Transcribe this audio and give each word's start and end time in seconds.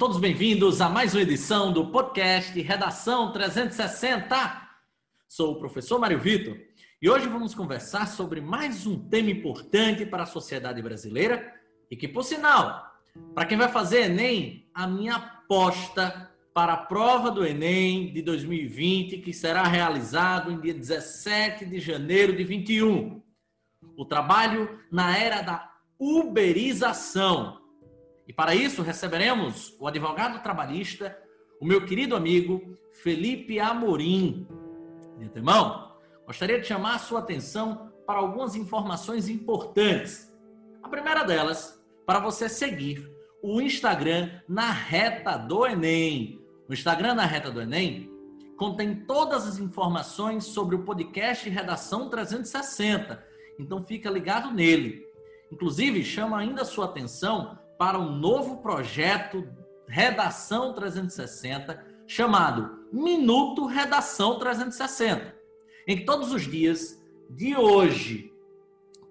Todos 0.00 0.16
bem-vindos 0.16 0.80
a 0.80 0.88
mais 0.88 1.12
uma 1.12 1.20
edição 1.20 1.70
do 1.70 1.88
podcast 1.88 2.58
Redação 2.58 3.34
360. 3.34 4.66
Sou 5.28 5.52
o 5.52 5.58
professor 5.58 5.98
Mário 5.98 6.18
Vitor 6.18 6.56
e 7.02 7.10
hoje 7.10 7.28
vamos 7.28 7.54
conversar 7.54 8.08
sobre 8.08 8.40
mais 8.40 8.86
um 8.86 8.98
tema 8.98 9.28
importante 9.28 10.06
para 10.06 10.22
a 10.22 10.26
sociedade 10.26 10.80
brasileira 10.80 11.52
e 11.90 11.96
que, 11.96 12.08
por 12.08 12.24
sinal, 12.24 12.82
para 13.34 13.44
quem 13.44 13.58
vai 13.58 13.68
fazer 13.68 14.06
Enem, 14.06 14.70
a 14.72 14.86
minha 14.86 15.16
aposta 15.16 16.30
para 16.54 16.72
a 16.72 16.78
prova 16.78 17.30
do 17.30 17.44
Enem 17.44 18.10
de 18.10 18.22
2020, 18.22 19.18
que 19.18 19.34
será 19.34 19.64
realizado 19.64 20.50
em 20.50 20.58
dia 20.58 20.72
17 20.72 21.66
de 21.66 21.78
janeiro 21.78 22.34
de 22.34 22.42
21. 22.42 23.20
O 23.98 24.06
trabalho 24.06 24.80
na 24.90 25.14
era 25.14 25.42
da 25.42 25.70
uberização 25.98 27.59
e 28.30 28.32
para 28.32 28.54
isso 28.54 28.80
receberemos 28.80 29.74
o 29.80 29.88
advogado 29.88 30.40
trabalhista, 30.40 31.18
o 31.60 31.66
meu 31.66 31.84
querido 31.84 32.14
amigo 32.14 32.78
Felipe 33.02 33.58
Amorim. 33.58 34.46
De 35.18 35.24
antemão, 35.24 35.96
gostaria 36.24 36.60
de 36.60 36.64
chamar 36.64 36.94
a 36.94 36.98
sua 37.00 37.18
atenção 37.18 37.90
para 38.06 38.20
algumas 38.20 38.54
informações 38.54 39.28
importantes. 39.28 40.32
A 40.80 40.88
primeira 40.88 41.24
delas, 41.24 41.82
para 42.06 42.20
você 42.20 42.48
seguir 42.48 43.04
o 43.42 43.60
Instagram 43.60 44.30
na 44.48 44.70
reta 44.70 45.36
do 45.36 45.66
Enem. 45.66 46.40
O 46.68 46.72
Instagram 46.72 47.14
na 47.14 47.26
reta 47.26 47.50
do 47.50 47.60
Enem 47.60 48.08
contém 48.56 48.94
todas 48.94 49.44
as 49.44 49.58
informações 49.58 50.44
sobre 50.44 50.76
o 50.76 50.84
podcast 50.84 51.50
Redação 51.50 52.08
360. 52.08 53.26
Então 53.58 53.82
fica 53.82 54.08
ligado 54.08 54.52
nele. 54.52 55.04
Inclusive, 55.50 56.04
chama 56.04 56.38
ainda 56.38 56.62
a 56.62 56.64
sua 56.64 56.84
atenção 56.84 57.58
para 57.80 57.98
um 57.98 58.14
novo 58.14 58.58
projeto 58.58 59.48
Redação 59.88 60.74
360, 60.74 61.82
chamado 62.06 62.86
Minuto 62.92 63.64
Redação 63.64 64.38
360, 64.38 65.34
em 65.88 65.96
que 65.96 66.04
todos 66.04 66.30
os 66.30 66.42
dias, 66.42 67.02
de 67.30 67.56
hoje 67.56 68.30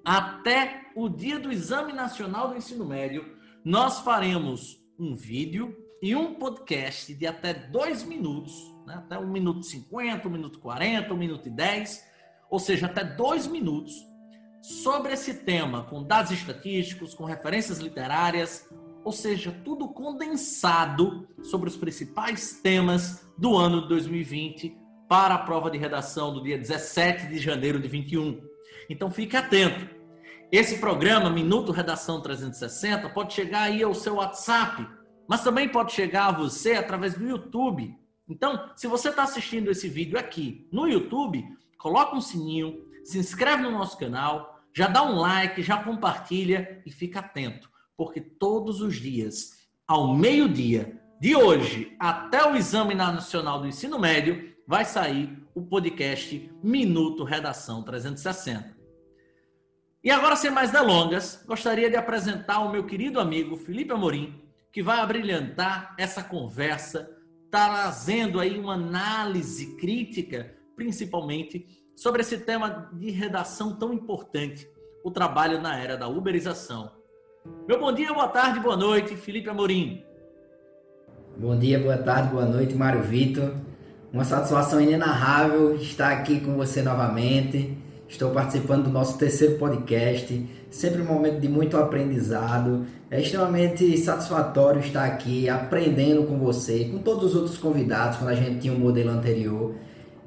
até 0.06 0.86
o 0.96 1.10
dia 1.10 1.40
do 1.40 1.52
Exame 1.52 1.94
Nacional 1.94 2.50
do 2.50 2.58
Ensino 2.58 2.86
Médio, 2.86 3.36
nós 3.66 4.02
faremos 4.02 4.80
um 5.00 5.16
vídeo 5.16 5.76
e 6.00 6.16
um 6.16 6.36
podcast 6.36 7.12
de 7.12 7.26
até 7.26 7.56
dois 7.56 8.04
minutos, 8.04 8.54
né? 8.86 8.94
até 8.98 9.18
um 9.18 9.32
minuto 9.32 9.62
e 9.62 9.66
cinquenta, 9.66 10.28
um 10.28 10.32
minuto 10.32 10.60
e 10.60 10.62
quarenta, 10.62 11.12
um 11.12 11.18
minuto 11.18 11.48
e 11.48 11.52
dez, 11.52 12.06
ou 12.52 12.60
seja, 12.60 12.86
até 12.86 13.04
dois 13.04 13.48
minutos, 13.48 13.96
sobre 14.62 15.14
esse 15.14 15.34
tema, 15.34 15.84
com 15.84 16.04
dados 16.04 16.32
estatísticos, 16.32 17.14
com 17.14 17.24
referências 17.24 17.80
literárias, 17.80 18.68
ou 19.04 19.12
seja, 19.12 19.52
tudo 19.64 19.88
condensado 19.88 21.28
sobre 21.42 21.70
os 21.70 21.78
principais 21.78 22.60
temas 22.62 23.26
do 23.38 23.56
ano 23.58 23.84
de 23.84 23.90
2020 23.90 24.78
para 25.08 25.36
a 25.36 25.40
prova 25.40 25.72
de 25.72 25.78
redação 25.78 26.34
do 26.34 26.44
dia 26.44 26.58
17 26.58 27.28
de 27.28 27.40
janeiro 27.40 27.80
de 27.80 27.88
21. 27.88 28.40
Então 28.90 29.10
fique 29.10 29.36
atento. 29.36 29.90
Esse 30.52 30.80
programa 30.80 31.30
Minuto 31.30 31.72
Redação 31.72 32.22
360 32.22 33.10
pode 33.10 33.34
chegar 33.34 33.64
aí 33.64 33.84
ao 33.84 33.94
seu 33.94 34.16
WhatsApp, 34.16 34.88
mas 35.28 35.44
também 35.44 35.70
pode 35.70 35.94
chegar 35.94 36.28
a 36.28 36.32
você 36.32 36.74
através 36.74 37.14
do 37.14 37.28
YouTube. 37.28 37.96
Então, 38.28 38.70
se 38.76 38.88
você 38.88 39.10
está 39.10 39.24
assistindo 39.24 39.72
esse 39.72 39.88
vídeo 39.88 40.18
aqui 40.18 40.68
no 40.72 40.88
YouTube, 40.88 41.44
coloca 41.78 42.16
um 42.16 42.22
sininho, 42.22 42.84
se 43.10 43.18
inscreve 43.18 43.64
no 43.64 43.72
nosso 43.72 43.98
canal, 43.98 44.62
já 44.72 44.88
dá 44.88 45.02
um 45.02 45.16
like, 45.16 45.64
já 45.64 45.82
compartilha 45.82 46.80
e 46.86 46.92
fica 46.92 47.20
atento, 47.20 47.68
porque 47.98 48.22
todos 48.22 48.82
os 48.82 48.98
dias, 48.98 49.68
ao 49.88 50.16
meio-dia 50.16 51.02
de 51.20 51.36
hoje 51.36 51.96
até 52.00 52.46
o 52.46 52.56
Exame 52.56 52.94
Nacional 52.94 53.60
do 53.60 53.68
Ensino 53.68 53.98
Médio, 53.98 54.54
vai 54.68 54.86
sair 54.86 55.44
o 55.56 55.64
podcast 55.64 56.52
Minuto 56.62 57.24
Redação 57.24 57.82
360. 57.82 58.78
E 60.04 60.12
agora, 60.12 60.36
sem 60.36 60.52
mais 60.52 60.70
delongas, 60.70 61.44
gostaria 61.48 61.90
de 61.90 61.96
apresentar 61.96 62.60
o 62.60 62.72
meu 62.72 62.86
querido 62.86 63.20
amigo 63.20 63.58
Felipe 63.58 63.92
Amorim, 63.92 64.40
que 64.72 64.84
vai 64.84 65.00
abrilhantar 65.00 65.96
essa 65.98 66.24
conversa, 66.24 67.10
trazendo 67.50 68.40
aí 68.40 68.60
uma 68.60 68.76
análise 68.76 69.76
crítica, 69.78 70.56
principalmente 70.76 71.79
sobre 72.00 72.22
esse 72.22 72.38
tema 72.38 72.90
de 72.94 73.12
redação 73.12 73.76
tão 73.76 73.92
importante, 73.94 74.70
o 75.04 75.12
trabalho 75.12 75.62
na 75.62 75.78
era 75.78 75.98
da 75.98 76.08
uberização. 76.08 76.92
Meu 77.68 77.78
bom 77.78 77.92
dia, 77.92 78.14
boa 78.14 78.30
tarde, 78.30 78.62
boa 78.62 78.78
noite, 78.78 79.18
Felipe 79.18 79.50
Amorim. 79.50 80.02
Bom 81.38 81.60
dia, 81.60 81.78
boa 81.78 81.98
tarde, 81.98 82.30
boa 82.30 82.46
noite, 82.46 82.74
Mário 82.74 83.04
Vitor. 83.04 83.54
Uma 84.14 84.24
satisfação 84.24 84.80
inenarrável 84.80 85.76
estar 85.76 86.14
aqui 86.14 86.40
com 86.40 86.56
você 86.56 86.82
novamente. 86.82 87.78
Estou 88.08 88.32
participando 88.32 88.86
do 88.86 88.90
nosso 88.90 89.18
terceiro 89.18 89.58
podcast, 89.58 90.50
sempre 90.72 91.02
um 91.02 91.06
momento 91.06 91.42
de 91.42 91.50
muito 91.50 91.76
aprendizado. 91.76 92.86
É 93.12 93.20
extremamente 93.20 93.98
satisfatório 93.98 94.80
estar 94.80 95.04
aqui 95.04 95.50
aprendendo 95.50 96.24
com 96.24 96.40
você, 96.40 96.86
com 96.86 97.00
todos 97.00 97.32
os 97.32 97.36
outros 97.36 97.58
convidados, 97.58 98.20
quando 98.20 98.30
a 98.30 98.36
gente 98.36 98.62
tinha 98.62 98.74
um 98.74 98.80
modelo 98.80 99.12
anterior. 99.12 99.76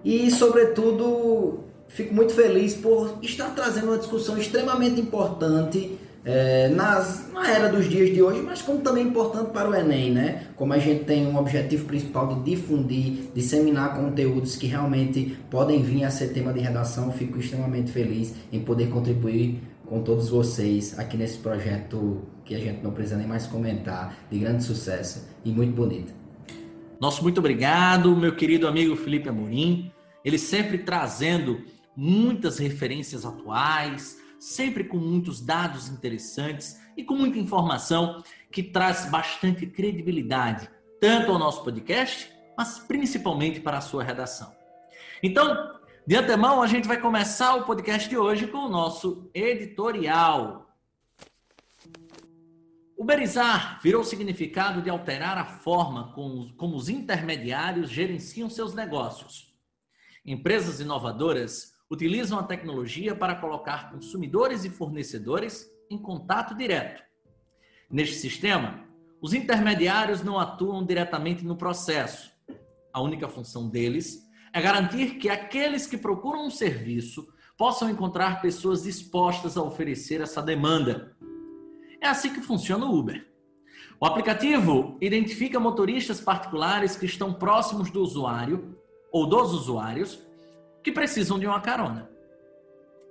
E, 0.05 0.31
sobretudo, 0.31 1.61
fico 1.89 2.15
muito 2.15 2.33
feliz 2.33 2.75
por 2.75 3.19
estar 3.23 3.51
trazendo 3.51 3.89
uma 3.89 3.99
discussão 3.99 4.37
extremamente 4.37 5.01
importante 5.01 5.99
é, 6.25 6.69
nas, 6.69 7.31
na 7.33 7.51
era 7.51 7.69
dos 7.69 7.89
dias 7.89 8.15
de 8.15 8.23
hoje, 8.23 8.41
mas 8.43 8.63
como 8.63 8.81
também 8.81 9.09
importante 9.09 9.51
para 9.51 9.69
o 9.69 9.75
Enem, 9.75 10.13
né? 10.13 10.47
Como 10.55 10.73
a 10.73 10.79
gente 10.79 11.05
tem 11.05 11.27
um 11.27 11.37
objetivo 11.37 11.85
principal 11.87 12.35
de 12.35 12.51
difundir, 12.51 13.31
disseminar 13.35 13.97
conteúdos 13.97 14.57
que 14.57 14.67
realmente 14.67 15.37
podem 15.51 15.83
vir 15.83 16.05
a 16.05 16.11
ser 16.11 16.29
tema 16.29 16.53
de 16.53 16.61
redação, 16.61 17.11
fico 17.13 17.39
extremamente 17.39 17.91
feliz 17.91 18.35
em 18.53 18.61
poder 18.61 18.89
contribuir 18.89 19.61
com 19.85 20.01
todos 20.01 20.31
vocês 20.31 20.99
aqui 20.99 21.17
nesse 21.17 21.39
projeto 21.39 22.23
que 22.45 22.55
a 22.55 22.59
gente 22.59 22.83
não 22.83 22.93
precisa 22.93 23.17
nem 23.17 23.27
mais 23.27 23.47
comentar, 23.47 24.17
de 24.31 24.39
grande 24.39 24.65
sucesso 24.65 25.27
e 25.45 25.51
muito 25.51 25.75
bonito. 25.75 26.22
Nosso 27.03 27.21
muito 27.25 27.39
obrigado, 27.39 28.15
meu 28.15 28.37
querido 28.37 28.69
amigo 28.69 28.95
Felipe 28.95 29.29
Amorim. 29.29 29.91
Ele 30.25 30.39
sempre 30.39 30.79
trazendo 30.79 31.65
muitas 31.97 32.61
referências 32.61 33.27
atuais, 33.27 34.21
sempre 34.39 34.85
com 34.85 34.99
muitos 34.99 35.41
dados 35.41 35.89
interessantes 35.89 36.81
e 36.97 37.03
com 37.03 37.17
muita 37.17 37.41
informação 37.41 38.23
que 38.53 38.63
traz 38.63 39.07
bastante 39.07 39.67
credibilidade, 39.67 40.71
tanto 41.01 41.33
ao 41.33 41.41
nosso 41.41 41.65
podcast, 41.65 42.31
mas 42.57 42.79
principalmente 42.79 43.59
para 43.59 43.79
a 43.79 43.81
sua 43.81 44.05
redação. 44.05 44.55
Então, 45.21 45.73
de 46.07 46.15
antemão, 46.15 46.63
a 46.63 46.69
gente 46.69 46.87
vai 46.87 47.01
começar 47.01 47.57
o 47.57 47.65
podcast 47.65 48.09
de 48.09 48.17
hoje 48.17 48.47
com 48.47 48.59
o 48.59 48.71
nosso 48.71 49.29
editorial. 49.35 50.72
Uberizar 52.97 53.81
virou 53.83 54.05
significado 54.05 54.81
de 54.81 54.91
alterar 54.91 55.39
a 55.39 55.45
forma 55.45 56.13
como 56.13 56.77
os 56.77 56.89
intermediários 56.89 57.91
gerenciam 57.91 58.49
seus 58.49 58.75
negócios. 58.75 59.53
Empresas 60.25 60.79
inovadoras 60.79 61.73
utilizam 61.91 62.39
a 62.39 62.45
tecnologia 62.45 63.15
para 63.15 63.35
colocar 63.35 63.91
consumidores 63.91 64.65
e 64.65 64.71
fornecedores 64.71 65.69
em 65.91 65.99
contato 65.99 66.55
direto. 66.55 67.03
Neste 67.91 68.17
sistema, 68.17 68.87
os 69.21 69.35
intermediários 69.35 70.23
não 70.23 70.39
atuam 70.39 70.85
diretamente 70.85 71.45
no 71.45 71.57
processo. 71.57 72.31
A 72.93 73.01
única 73.01 73.29
função 73.29 73.69
deles 73.69 74.23
é 74.53 74.61
garantir 74.61 75.17
que 75.19 75.29
aqueles 75.29 75.87
que 75.87 75.99
procuram 75.99 76.47
um 76.47 76.51
serviço 76.51 77.27
possam 77.57 77.91
encontrar 77.91 78.41
pessoas 78.41 78.85
dispostas 78.85 79.57
a 79.57 79.63
oferecer 79.63 80.21
essa 80.21 80.43
demanda 80.43 81.17
é 82.03 82.09
assim 82.09 82.35
que 82.35 82.41
funciona 82.41 82.85
o 82.85 82.99
Uber. 82.99 83.25
O 84.01 84.05
aplicativo 84.05 84.99
identifica 85.01 85.61
motoristas 85.61 86.21
particulares 86.21 86.97
que 86.97 87.07
estão 87.07 87.33
próximos 87.33 87.91
do 87.91 88.03
usuário 88.03 88.77
ou 89.13 89.27
dos 89.27 89.55
usuários 89.55 90.21
que 90.83 90.91
precisam 90.91 91.39
de 91.39 91.47
uma 91.47 91.61
carona. 91.61 92.11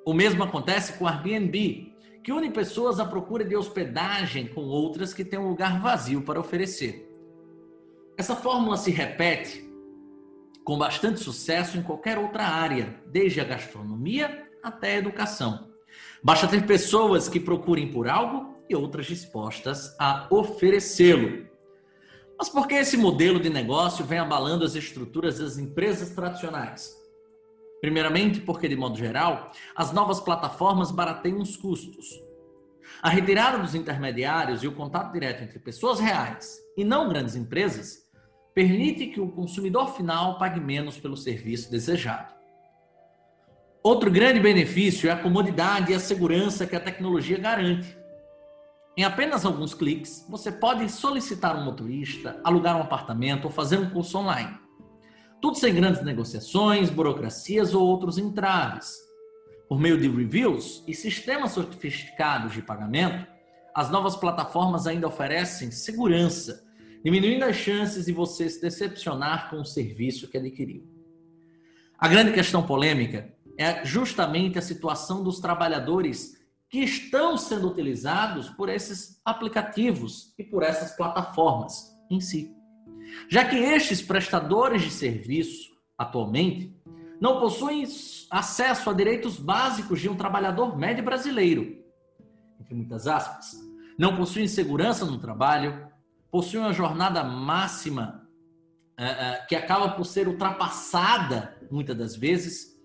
O 0.06 0.14
mesmo 0.14 0.44
acontece 0.44 0.94
com 0.94 1.06
o 1.06 1.08
Airbnb, 1.08 1.94
que 2.22 2.34
une 2.34 2.52
pessoas 2.52 3.00
à 3.00 3.06
procura 3.06 3.46
de 3.46 3.56
hospedagem 3.56 4.48
com 4.48 4.62
outras 4.62 5.14
que 5.14 5.24
têm 5.24 5.40
um 5.40 5.48
lugar 5.48 5.80
vazio 5.80 6.22
para 6.24 6.40
oferecer. 6.40 7.08
Essa 8.18 8.36
fórmula 8.36 8.76
se 8.76 8.92
repete 8.92 9.66
com 10.66 10.78
bastante 10.78 11.22
sucesso 11.22 11.78
em 11.78 11.82
qualquer 11.82 12.18
outra 12.18 12.44
área, 12.44 13.02
desde 13.08 13.40
a 13.40 13.46
gastronomia 13.46 14.48
até 14.62 14.96
a 14.96 14.98
educação. 14.98 15.72
Basta 16.22 16.48
ter 16.48 16.66
pessoas 16.68 17.30
que 17.30 17.40
procurem 17.40 17.90
por 17.90 18.10
algo 18.10 18.51
e 18.72 18.76
outras 18.76 19.06
dispostas 19.06 19.96
a 20.00 20.28
oferecê-lo. 20.30 21.48
Mas 22.38 22.50
por 22.50 22.68
que 22.68 22.74
esse 22.74 22.98
modelo 22.98 23.40
de 23.40 23.50
negócio 23.50 24.04
vem 24.04 24.18
abalando 24.18 24.66
as 24.66 24.76
estruturas 24.76 25.40
das 25.40 25.58
empresas 25.58 26.10
tradicionais? 26.10 26.92
Primeiramente, 27.80 28.42
porque, 28.42 28.68
de 28.68 28.76
modo 28.76 28.98
geral, 28.98 29.52
as 29.76 29.92
novas 29.92 30.20
plataformas 30.20 30.92
barateiam 30.92 31.40
os 31.40 31.56
custos. 31.56 32.08
A 33.02 33.10
retirada 33.10 33.60
dos 33.60 33.76
intermediários 33.76 34.64
e 34.64 34.68
o 34.68 34.72
contato 34.72 35.12
direto 35.12 35.44
entre 35.44 35.60
pessoas 35.60 36.00
reais 36.00 36.58
e 36.78 36.84
não 36.84 37.10
grandes 37.10 37.36
empresas 37.36 38.00
permite 38.54 39.08
que 39.08 39.20
o 39.20 39.32
consumidor 39.32 39.96
final 39.96 40.38
pague 40.38 40.60
menos 40.60 40.98
pelo 40.98 41.16
serviço 41.16 41.72
desejado. 41.72 42.34
Outro 43.84 44.12
grande 44.12 44.40
benefício 44.40 45.10
é 45.10 45.12
a 45.12 45.18
comodidade 45.18 45.92
e 45.92 45.96
a 45.96 46.00
segurança 46.00 46.68
que 46.68 46.76
a 46.76 46.80
tecnologia 46.80 47.40
garante. 47.40 48.01
Em 48.98 49.04
apenas 49.06 49.46
alguns 49.46 49.74
cliques, 49.74 50.26
você 50.28 50.52
pode 50.52 50.90
solicitar 50.92 51.56
um 51.58 51.64
motorista, 51.64 52.42
alugar 52.44 52.76
um 52.76 52.82
apartamento 52.82 53.46
ou 53.46 53.52
fazer 53.52 53.78
um 53.78 53.90
curso 53.90 54.18
online. 54.18 54.60
Tudo 55.42 55.58
sem 55.58 55.74
grandes 55.74 56.04
negociações, 56.04 56.90
burocracias 56.90 57.74
ou 57.74 57.88
outros 57.88 58.18
entraves. 58.18 58.94
Por 59.70 59.80
meio 59.80 59.98
de 59.98 60.10
reviews 60.10 60.84
e 60.86 60.94
sistemas 60.94 61.54
sofisticados 61.54 62.52
de 62.52 62.62
pagamento, 62.62 63.26
as 63.74 63.90
novas 63.90 64.18
plataformas 64.18 64.86
ainda 64.86 65.08
oferecem 65.08 65.72
segurança, 65.72 66.62
diminuindo 67.04 67.46
as 67.46 67.56
chances 67.56 68.06
de 68.06 68.12
você 68.12 68.50
se 68.50 68.60
decepcionar 68.60 69.50
com 69.50 69.62
o 69.62 69.66
serviço 69.66 70.28
que 70.28 70.38
adquiriu. 70.38 70.86
A 71.98 72.10
grande 72.10 72.34
questão 72.34 72.62
polêmica 72.62 73.34
é 73.58 73.86
justamente 73.86 74.60
a 74.60 74.62
situação 74.62 75.24
dos 75.24 75.40
trabalhadores 75.40 76.41
que 76.72 76.80
estão 76.80 77.38
sendo 77.38 77.68
utilizados 77.68 78.50
por 78.50 78.70
esses 78.70 79.20
aplicativos 79.26 80.34
e 80.40 80.44
por 80.44 80.64
essas 80.64 80.96
plataformas 80.96 81.94
em 82.10 82.22
si. 82.22 82.56
Já 83.30 83.44
que 83.44 83.58
estes 83.58 84.02
prestadores 84.02 84.82
de 84.82 84.90
serviço, 84.90 85.70
atualmente, 85.98 86.74
não 87.20 87.42
possuem 87.42 87.86
acesso 88.32 88.90
a 88.90 88.94
direitos 88.94 89.38
básicos 89.38 90.00
de 90.00 90.08
um 90.08 90.16
trabalhador 90.16 90.78
médio 90.78 91.04
brasileiro, 91.04 91.84
entre 92.58 92.74
muitas 92.74 93.06
aspas, 93.06 93.60
não 94.00 94.16
possuem 94.16 94.48
segurança 94.48 95.06
no 95.06 95.20
trabalho, 95.20 95.92
possuem 96.32 96.64
uma 96.64 96.74
jornada 96.74 97.22
máxima 97.22 98.26
é, 98.98 99.06
é, 99.06 99.46
que 99.46 99.56
acaba 99.58 99.90
por 99.90 100.06
ser 100.06 100.26
ultrapassada 100.26 101.58
muitas 101.70 101.98
das 101.98 102.16
vezes, 102.16 102.80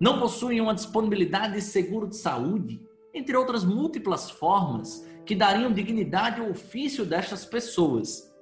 não 0.00 0.20
possuem 0.20 0.60
uma 0.60 0.74
disponibilidade 0.74 1.54
de 1.54 1.62
seguro 1.62 2.06
de 2.06 2.16
saúde, 2.16 2.80
entre 3.18 3.36
outras 3.36 3.64
múltiplas 3.64 4.30
formas 4.30 5.06
que 5.26 5.34
dariam 5.34 5.72
dignidade 5.72 6.40
ao 6.40 6.50
ofício 6.50 7.04
destas 7.04 7.44
pessoas. 7.44 8.32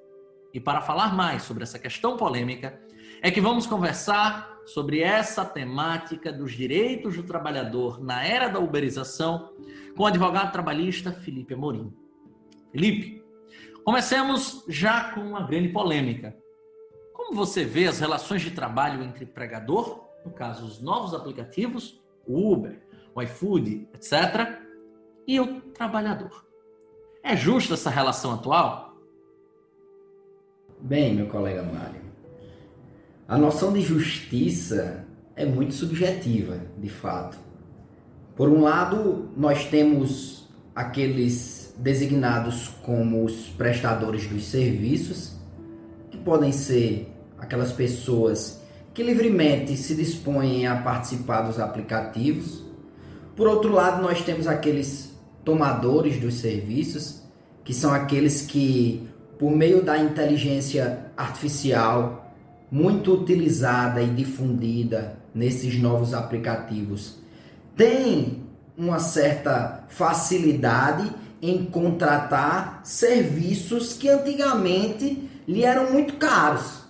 E 0.53 0.59
para 0.59 0.81
falar 0.81 1.15
mais 1.15 1.43
sobre 1.43 1.63
essa 1.63 1.77
questão 1.77 2.15
polêmica, 2.15 2.79
é 3.21 3.29
que 3.29 3.41
vamos 3.41 3.65
conversar 3.65 4.57
sobre 4.65 5.01
essa 5.01 5.43
temática 5.43 6.31
dos 6.31 6.53
direitos 6.53 7.15
do 7.15 7.23
trabalhador 7.23 8.01
na 8.01 8.23
era 8.23 8.47
da 8.47 8.59
uberização 8.59 9.53
com 9.95 10.03
o 10.03 10.05
advogado 10.05 10.51
trabalhista 10.51 11.11
Felipe 11.11 11.53
Amorim. 11.53 11.91
Felipe, 12.71 13.23
comecemos 13.83 14.63
já 14.67 15.11
com 15.11 15.21
uma 15.21 15.45
grande 15.45 15.69
polêmica. 15.69 16.37
Como 17.13 17.33
você 17.35 17.65
vê 17.65 17.87
as 17.87 17.99
relações 17.99 18.41
de 18.41 18.51
trabalho 18.51 19.03
entre 19.03 19.25
empregador 19.25 20.07
no 20.27 20.33
caso, 20.33 20.65
os 20.65 20.81
novos 20.81 21.13
aplicativos, 21.13 22.01
o 22.25 22.51
Uber, 22.51 22.85
o 23.15 23.21
iFood, 23.21 23.87
etc., 23.93 24.66
e 25.27 25.39
o 25.39 25.59
trabalhador. 25.71 26.45
É 27.21 27.35
justa 27.35 27.73
essa 27.73 27.89
relação 27.89 28.33
atual? 28.33 28.97
Bem, 30.79 31.13
meu 31.13 31.27
colega 31.27 31.63
Mário, 31.63 32.01
a 33.27 33.37
noção 33.37 33.73
de 33.73 33.81
justiça 33.81 35.05
é 35.35 35.45
muito 35.45 35.73
subjetiva, 35.73 36.61
de 36.77 36.87
fato. 36.87 37.37
Por 38.35 38.47
um 38.47 38.61
lado, 38.61 39.29
nós 39.35 39.65
temos 39.65 40.47
aqueles 40.73 41.73
designados 41.77 42.69
como 42.83 43.25
os 43.25 43.49
prestadores 43.49 44.27
dos 44.27 44.45
serviços, 44.45 45.35
que 46.09 46.17
podem 46.17 46.51
ser 46.51 47.11
aquelas 47.37 47.71
pessoas 47.71 48.61
que 48.93 49.03
livremente 49.03 49.75
se 49.75 49.95
dispõem 49.95 50.65
a 50.65 50.81
participar 50.81 51.41
dos 51.41 51.59
aplicativos. 51.59 52.63
Por 53.35 53.47
outro 53.47 53.71
lado, 53.71 54.01
nós 54.01 54.21
temos 54.21 54.47
aqueles 54.47 55.06
tomadores 55.47 56.19
dos 56.19 56.33
serviços, 56.41 57.23
que 57.63 57.73
são 57.73 57.93
aqueles 57.93 58.41
que, 58.41 59.07
por 59.39 59.49
meio 59.49 59.81
da 59.81 59.97
inteligência 59.97 61.05
artificial 61.15 62.35
muito 62.69 63.13
utilizada 63.13 64.01
e 64.01 64.09
difundida 64.09 65.17
nesses 65.33 65.81
novos 65.81 66.13
aplicativos, 66.13 67.19
têm 67.77 68.43
uma 68.77 68.99
certa 68.99 69.85
facilidade 69.87 71.09
em 71.41 71.63
contratar 71.63 72.81
serviços 72.83 73.93
que 73.93 74.09
antigamente 74.09 75.29
lhe 75.47 75.63
eram 75.63 75.93
muito 75.93 76.15
caros. 76.15 76.83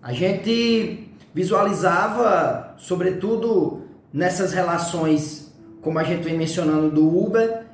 A 0.00 0.12
gente 0.12 1.10
visualizava, 1.34 2.76
sobretudo 2.78 3.82
nessas 4.12 4.52
relações, 4.52 5.52
como 5.82 5.98
a 5.98 6.04
gente 6.04 6.22
vem 6.22 6.38
mencionando 6.38 6.88
do 6.88 7.04
Uber, 7.04 7.65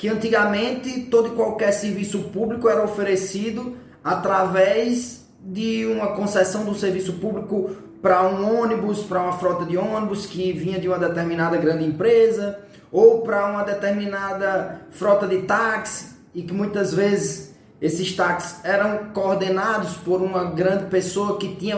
que 0.00 0.08
antigamente 0.08 1.02
todo 1.10 1.28
e 1.28 1.30
qualquer 1.32 1.72
serviço 1.72 2.20
público 2.32 2.70
era 2.70 2.82
oferecido 2.82 3.76
através 4.02 5.26
de 5.38 5.84
uma 5.84 6.14
concessão 6.16 6.64
do 6.64 6.74
serviço 6.74 7.12
público 7.12 7.72
para 8.00 8.26
um 8.26 8.62
ônibus, 8.62 9.02
para 9.02 9.22
uma 9.22 9.32
frota 9.34 9.66
de 9.66 9.76
ônibus 9.76 10.24
que 10.24 10.54
vinha 10.54 10.78
de 10.78 10.88
uma 10.88 10.98
determinada 10.98 11.58
grande 11.58 11.84
empresa, 11.84 12.60
ou 12.90 13.20
para 13.20 13.46
uma 13.46 13.62
determinada 13.62 14.80
frota 14.90 15.26
de 15.26 15.42
táxi, 15.42 16.14
e 16.34 16.44
que 16.44 16.54
muitas 16.54 16.94
vezes 16.94 17.54
esses 17.78 18.10
táxis 18.16 18.64
eram 18.64 19.10
coordenados 19.12 19.98
por 19.98 20.22
uma 20.22 20.44
grande 20.44 20.86
pessoa 20.86 21.36
que 21.36 21.56
tinha 21.56 21.76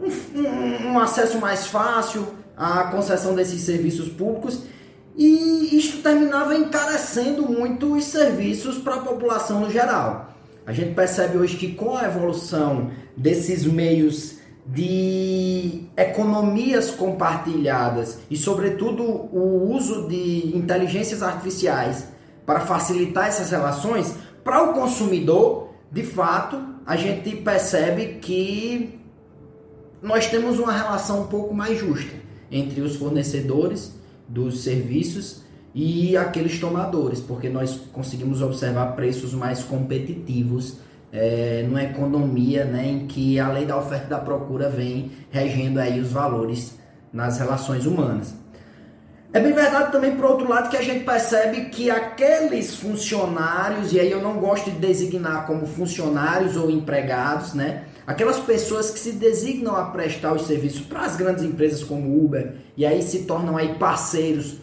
um, 0.00 0.92
um, 0.92 0.98
acesso 0.98 1.38
mais 1.38 1.66
fácil 1.66 2.26
à 2.56 2.84
concessão 2.84 3.34
desses 3.34 3.60
serviços 3.60 4.08
públicos 4.08 4.62
e 5.16 5.76
isto 5.76 6.02
terminava 6.02 6.54
encarecendo 6.54 7.48
muito 7.48 7.94
os 7.94 8.04
serviços 8.04 8.78
para 8.78 8.96
a 8.96 9.00
população 9.00 9.60
no 9.60 9.70
geral. 9.70 10.34
A 10.66 10.72
gente 10.72 10.94
percebe 10.94 11.38
hoje 11.38 11.56
que 11.56 11.72
com 11.72 11.96
a 11.96 12.04
evolução 12.04 12.90
desses 13.16 13.64
meios 13.64 14.36
de 14.64 15.84
economias 15.96 16.90
compartilhadas 16.90 18.20
e, 18.30 18.36
sobretudo, 18.36 19.02
o 19.02 19.72
uso 19.74 20.06
de 20.08 20.56
inteligências 20.56 21.22
artificiais 21.22 22.08
para 22.46 22.60
facilitar 22.60 23.26
essas 23.26 23.50
relações, 23.50 24.14
para 24.44 24.62
o 24.62 24.72
consumidor, 24.72 25.70
de 25.90 26.04
fato, 26.04 26.62
a 26.86 26.96
gente 26.96 27.34
percebe 27.36 28.18
que 28.20 29.00
nós 30.00 30.26
temos 30.28 30.58
uma 30.58 30.72
relação 30.72 31.22
um 31.22 31.26
pouco 31.26 31.52
mais 31.54 31.78
justa 31.78 32.12
entre 32.50 32.80
os 32.80 32.96
fornecedores 32.96 34.00
dos 34.32 34.64
serviços 34.64 35.42
e 35.74 36.16
aqueles 36.16 36.58
tomadores, 36.58 37.20
porque 37.20 37.48
nós 37.48 37.80
conseguimos 37.92 38.40
observar 38.42 38.94
preços 38.96 39.32
mais 39.34 39.62
competitivos 39.62 40.78
é, 41.12 41.64
numa 41.66 41.82
economia 41.82 42.64
né, 42.64 42.88
em 42.88 43.06
que 43.06 43.38
a 43.38 43.50
lei 43.50 43.66
da 43.66 43.76
oferta 43.76 44.06
e 44.06 44.10
da 44.10 44.18
procura 44.18 44.68
vem 44.68 45.12
regendo 45.30 45.78
aí 45.78 46.00
os 46.00 46.10
valores 46.10 46.78
nas 47.12 47.38
relações 47.38 47.84
humanas. 47.84 48.34
É 49.34 49.40
bem 49.40 49.52
verdade 49.52 49.92
também, 49.92 50.14
por 50.14 50.26
outro 50.26 50.48
lado, 50.48 50.68
que 50.68 50.76
a 50.76 50.82
gente 50.82 51.04
percebe 51.04 51.66
que 51.66 51.90
aqueles 51.90 52.76
funcionários, 52.76 53.92
e 53.92 54.00
aí 54.00 54.10
eu 54.10 54.20
não 54.20 54.34
gosto 54.34 54.70
de 54.70 54.78
designar 54.78 55.46
como 55.46 55.66
funcionários 55.66 56.54
ou 56.54 56.70
empregados, 56.70 57.54
né? 57.54 57.84
Aquelas 58.06 58.40
pessoas 58.40 58.90
que 58.90 58.98
se 58.98 59.12
designam 59.12 59.76
a 59.76 59.84
prestar 59.84 60.32
os 60.32 60.46
serviços 60.46 60.80
para 60.80 61.02
as 61.02 61.16
grandes 61.16 61.44
empresas 61.44 61.84
como 61.84 62.24
Uber 62.24 62.54
e 62.76 62.84
aí 62.84 63.02
se 63.02 63.20
tornam 63.20 63.56
aí 63.56 63.74
parceiros 63.74 64.58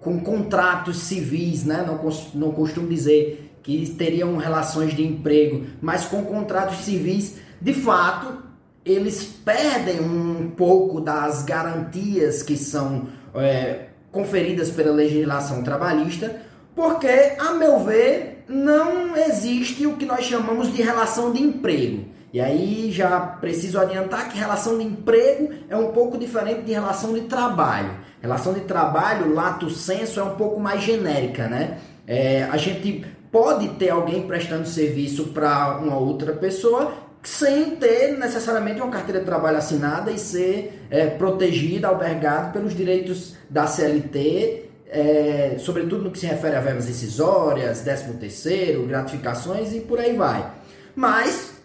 com 0.00 0.20
contratos 0.20 0.98
civis, 0.98 1.64
né? 1.64 1.84
Não, 1.84 1.98
não 2.34 2.52
costumo 2.52 2.86
dizer 2.88 3.58
que 3.62 3.84
teriam 3.98 4.36
relações 4.36 4.94
de 4.94 5.04
emprego, 5.04 5.66
mas 5.82 6.04
com 6.04 6.24
contratos 6.24 6.84
civis, 6.84 7.38
de 7.60 7.74
fato, 7.74 8.44
eles 8.84 9.24
perdem 9.24 10.00
um 10.00 10.52
pouco 10.56 11.00
das 11.00 11.42
garantias 11.42 12.44
que 12.44 12.56
são 12.56 13.08
é, 13.34 13.86
conferidas 14.12 14.70
pela 14.70 14.92
legislação 14.92 15.64
trabalhista, 15.64 16.40
porque, 16.76 17.08
a 17.38 17.54
meu 17.54 17.80
ver, 17.80 18.44
não 18.48 19.16
existe 19.16 19.84
o 19.86 19.96
que 19.96 20.04
nós 20.04 20.24
chamamos 20.24 20.72
de 20.72 20.82
relação 20.82 21.32
de 21.32 21.42
emprego. 21.42 22.04
E 22.32 22.40
aí 22.40 22.90
já 22.92 23.18
preciso 23.20 23.78
adiantar 23.78 24.28
que 24.28 24.38
relação 24.38 24.78
de 24.78 24.84
emprego 24.84 25.50
é 25.68 25.76
um 25.76 25.92
pouco 25.92 26.18
diferente 26.18 26.62
de 26.62 26.72
relação 26.72 27.14
de 27.14 27.22
trabalho. 27.22 27.90
Relação 28.20 28.52
de 28.52 28.60
trabalho, 28.60 29.32
lato 29.32 29.70
senso, 29.70 30.20
é 30.20 30.22
um 30.22 30.34
pouco 30.34 30.60
mais 30.60 30.82
genérica, 30.82 31.48
né? 31.48 31.78
É, 32.06 32.44
a 32.44 32.56
gente 32.56 33.04
pode 33.30 33.68
ter 33.70 33.90
alguém 33.90 34.26
prestando 34.26 34.66
serviço 34.66 35.28
para 35.28 35.78
uma 35.78 35.96
outra 35.96 36.32
pessoa 36.32 36.92
sem 37.22 37.76
ter 37.76 38.16
necessariamente 38.16 38.80
uma 38.80 38.90
carteira 38.90 39.20
de 39.20 39.26
trabalho 39.26 39.58
assinada 39.58 40.12
e 40.12 40.18
ser 40.18 40.86
é, 40.90 41.06
protegida, 41.06 41.88
albergado 41.88 42.52
pelos 42.52 42.74
direitos 42.74 43.34
da 43.50 43.66
CLT 43.66 44.66
é, 44.88 45.56
sobretudo 45.58 46.04
no 46.04 46.10
que 46.10 46.18
se 46.18 46.26
refere 46.26 46.56
a 46.56 46.60
verbas 46.60 46.86
decisórias, 46.86 47.80
13 47.80 48.14
terceiro, 48.14 48.86
gratificações 48.86 49.72
e 49.72 49.80
por 49.80 49.98
aí 49.98 50.16
vai. 50.16 50.52
Mas, 50.94 51.55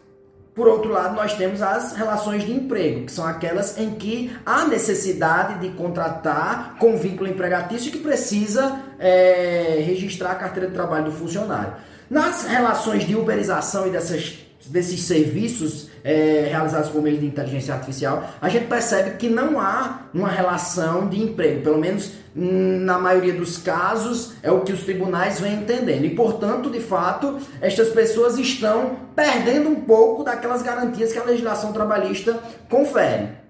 por 0.54 0.68
outro 0.68 0.92
lado, 0.92 1.16
nós 1.16 1.34
temos 1.34 1.62
as 1.62 1.94
relações 1.94 2.44
de 2.44 2.52
emprego, 2.52 3.06
que 3.06 3.12
são 3.12 3.26
aquelas 3.26 3.78
em 3.78 3.92
que 3.92 4.36
há 4.46 4.66
necessidade 4.66 5.60
de 5.60 5.70
contratar 5.76 6.76
com 6.78 6.98
vínculo 6.98 7.30
empregatício 7.30 7.90
que 7.90 8.00
precisa 8.00 8.82
é, 9.00 9.82
registrar 9.86 10.32
a 10.32 10.36
carteira 10.36 10.68
de 10.68 10.74
trabalho 10.74 11.06
do 11.06 11.12
funcionário. 11.14 11.74
Nas 12.10 12.46
relações 12.46 13.08
de 13.08 13.16
uberização 13.16 13.88
e 13.88 13.92
dessas, 13.92 14.40
desses 14.66 15.02
serviços 15.04 15.90
é, 16.04 16.48
realizados 16.50 16.90
por 16.90 17.02
meio 17.02 17.18
de 17.18 17.26
inteligência 17.26 17.74
artificial, 17.74 18.24
a 18.42 18.50
gente 18.50 18.68
percebe 18.68 19.18
que 19.18 19.30
não 19.30 19.60
há 19.60 20.02
uma 20.14 20.30
relação 20.30 21.08
de 21.08 21.22
emprego, 21.22 21.62
pelo 21.62 21.78
menos 21.78 22.14
na 22.34 22.98
maioria 22.98 23.34
dos 23.34 23.58
casos 23.58 24.34
é 24.42 24.50
o 24.50 24.62
que 24.62 24.72
os 24.72 24.84
tribunais 24.84 25.40
vêm 25.40 25.56
entendendo. 25.56 26.06
E, 26.06 26.16
portanto, 26.16 26.70
de 26.70 26.80
fato, 26.80 27.40
estas 27.62 27.90
pessoas 27.90 28.38
estão 28.38 28.98
perdendo 29.16 29.70
um 29.70 29.82
pouco 29.82 30.24
daquelas 30.24 30.62
garantias 30.62 31.12
que 31.12 31.20
a 31.20 31.24
legislação 31.24 31.74
trabalhista 31.74 32.40
confere. 32.70 33.42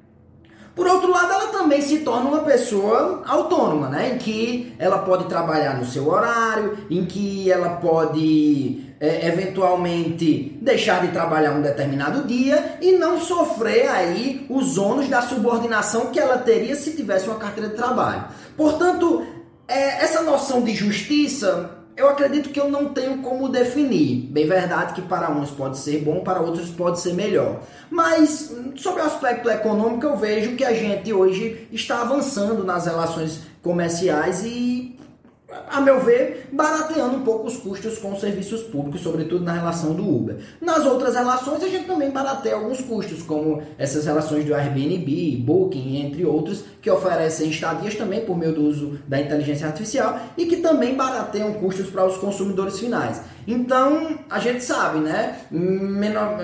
Por 0.76 0.88
outro 0.88 1.12
lado, 1.12 1.32
ela 1.32 1.48
também 1.48 1.82
se 1.82 2.00
torna 2.00 2.30
uma 2.30 2.40
pessoa 2.40 3.22
autônoma, 3.28 3.90
né? 3.90 4.14
em 4.14 4.18
que 4.18 4.74
ela 4.80 5.00
pode 5.00 5.26
trabalhar 5.26 5.78
no 5.78 5.86
seu 5.86 6.08
horário, 6.08 6.78
em 6.90 7.06
que 7.06 7.52
ela 7.52 7.72
pode 7.72 8.91
é, 9.02 9.28
eventualmente 9.28 10.56
deixar 10.62 11.02
de 11.02 11.12
trabalhar 11.12 11.54
um 11.54 11.62
determinado 11.62 12.28
dia 12.28 12.78
e 12.80 12.92
não 12.92 13.20
sofrer 13.20 13.90
aí 13.90 14.46
os 14.48 14.78
ônus 14.78 15.10
da 15.10 15.24
subordinação 15.24 16.12
que 16.12 16.20
ela 16.20 16.38
teria 16.38 16.76
se 16.76 16.92
tivesse 16.92 17.28
uma 17.28 17.40
carteira 17.40 17.70
de 17.70 17.76
trabalho. 17.76 18.26
Portanto, 18.56 19.26
é, 19.68 20.04
essa 20.04 20.22
noção 20.22 20.62
de 20.62 20.76
justiça 20.76 21.82
eu 21.96 22.10
acredito 22.10 22.50
que 22.50 22.60
eu 22.60 22.70
não 22.70 22.94
tenho 22.94 23.18
como 23.18 23.50
definir. 23.50 24.28
Bem 24.32 24.48
verdade 24.48 24.94
que 24.94 25.02
para 25.02 25.30
uns 25.30 25.52
pode 25.52 25.78
ser 25.78 26.00
bom, 26.00 26.22
para 26.22 26.40
outros 26.40 26.70
pode 26.70 27.00
ser 27.00 27.14
melhor. 27.14 27.62
Mas 27.90 28.56
sobre 28.76 29.02
o 29.02 29.06
aspecto 29.06 29.50
econômico, 29.50 30.06
eu 30.06 30.16
vejo 30.18 30.56
que 30.56 30.64
a 30.64 30.74
gente 30.74 31.12
hoje 31.12 31.68
está 31.72 32.02
avançando 32.02 32.64
nas 32.64 32.86
relações 32.86 33.42
comerciais 33.62 34.44
e 34.44 34.50
a 35.70 35.82
meu 35.82 36.00
ver, 36.00 36.48
barateando 36.52 37.18
um 37.18 37.22
pouco 37.22 37.48
os 37.48 37.58
custos 37.58 37.98
com 37.98 38.14
os 38.14 38.20
serviços 38.20 38.62
públicos, 38.64 39.02
sobretudo 39.02 39.44
na 39.44 39.54
relação 39.54 39.94
do 39.94 40.04
Uber. 40.08 40.38
Nas 40.60 40.86
outras 40.86 41.16
relações, 41.16 41.64
a 41.64 41.68
gente 41.68 41.86
também 41.86 42.10
barateia 42.10 42.56
alguns 42.56 42.82
custos, 42.82 43.22
como 43.24 43.62
essas 43.78 44.06
relações 44.06 44.46
do 44.46 44.54
Airbnb, 44.54 45.38
Booking, 45.46 45.98
entre 45.98 46.26
outros, 46.26 46.64
que 46.82 46.90
oferecem 46.90 47.50
estadias 47.50 47.96
também 47.96 48.22
por 48.26 48.38
meio 48.38 48.54
do 48.54 48.64
uso 48.64 49.00
da 49.08 49.20
inteligência 49.20 49.68
artificial 49.68 50.20
e 50.38 50.46
que 50.46 50.58
também 50.58 50.96
barateiam 50.96 51.54
custos 51.54 51.90
para 51.90 52.06
os 52.06 52.18
consumidores 52.18 52.80
finais. 52.80 53.22
Então, 53.48 54.20
a 54.30 54.40
gente 54.40 54.64
sabe, 54.64 55.00
né? 55.00 55.40
Menor, 55.52 56.38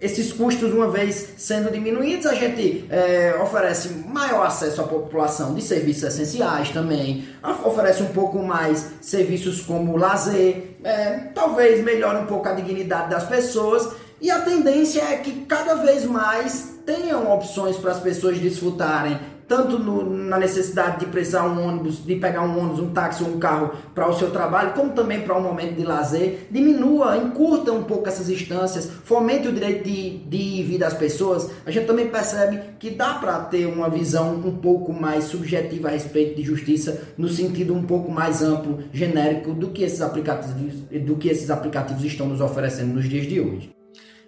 esses 0.00 0.32
custos, 0.32 0.72
uma 0.72 0.90
vez 0.90 1.34
sendo 1.36 1.70
diminuídos, 1.70 2.26
a 2.26 2.34
gente 2.34 2.84
é, 2.90 3.34
oferece 3.42 3.88
maior 4.06 4.46
acesso 4.46 4.80
à 4.80 4.84
população 4.84 5.54
de 5.54 5.62
serviços 5.62 6.02
essenciais 6.02 6.70
também, 6.70 7.24
oferece 7.64 8.02
um 8.02 8.08
pouco 8.08 8.38
mais 8.42 8.86
serviços 9.00 9.60
como 9.60 9.96
lazer, 9.96 10.76
é, 10.84 11.30
talvez 11.34 11.82
melhore 11.82 12.18
um 12.18 12.26
pouco 12.26 12.48
a 12.48 12.52
dignidade 12.52 13.10
das 13.10 13.24
pessoas. 13.24 13.88
E 14.20 14.30
a 14.30 14.40
tendência 14.40 15.02
é 15.02 15.16
que 15.18 15.44
cada 15.46 15.74
vez 15.76 16.04
mais 16.04 16.74
tenham 16.84 17.32
opções 17.32 17.76
para 17.76 17.92
as 17.92 18.00
pessoas 18.00 18.38
desfrutarem 18.38 19.18
tanto 19.46 19.78
no, 19.78 20.08
na 20.08 20.38
necessidade 20.38 21.00
de 21.00 21.06
precisar 21.06 21.44
um 21.44 21.66
ônibus, 21.66 22.04
de 22.04 22.16
pegar 22.16 22.42
um 22.42 22.58
ônibus, 22.58 22.80
um 22.80 22.90
táxi 22.90 23.22
ou 23.22 23.30
um 23.30 23.38
carro 23.38 23.72
para 23.94 24.08
o 24.08 24.14
seu 24.14 24.30
trabalho, 24.30 24.72
como 24.72 24.92
também 24.92 25.22
para 25.22 25.36
um 25.36 25.42
momento 25.42 25.74
de 25.74 25.84
lazer, 25.84 26.48
diminua, 26.50 27.16
encurta 27.16 27.72
um 27.72 27.82
pouco 27.82 28.08
essas 28.08 28.28
instâncias, 28.30 28.90
fomente 29.04 29.48
o 29.48 29.52
direito 29.52 29.84
de, 29.84 30.18
de 30.18 30.62
vida 30.62 30.84
das 30.84 30.94
pessoas, 30.94 31.50
a 31.64 31.70
gente 31.70 31.86
também 31.86 32.08
percebe 32.08 32.60
que 32.78 32.90
dá 32.90 33.14
para 33.14 33.38
ter 33.40 33.66
uma 33.66 33.88
visão 33.88 34.34
um 34.34 34.56
pouco 34.56 34.92
mais 34.92 35.24
subjetiva 35.24 35.88
a 35.88 35.90
respeito 35.90 36.36
de 36.36 36.42
justiça, 36.42 37.02
no 37.16 37.28
sentido 37.28 37.74
um 37.74 37.82
pouco 37.82 38.10
mais 38.10 38.42
amplo, 38.42 38.84
genérico, 38.92 39.52
do 39.52 39.70
que 39.70 39.82
esses 39.82 40.00
aplicativos, 40.00 40.74
do 41.04 41.16
que 41.16 41.28
esses 41.28 41.50
aplicativos 41.50 42.04
estão 42.04 42.26
nos 42.28 42.40
oferecendo 42.40 42.94
nos 42.94 43.08
dias 43.08 43.26
de 43.26 43.40
hoje. 43.40 43.73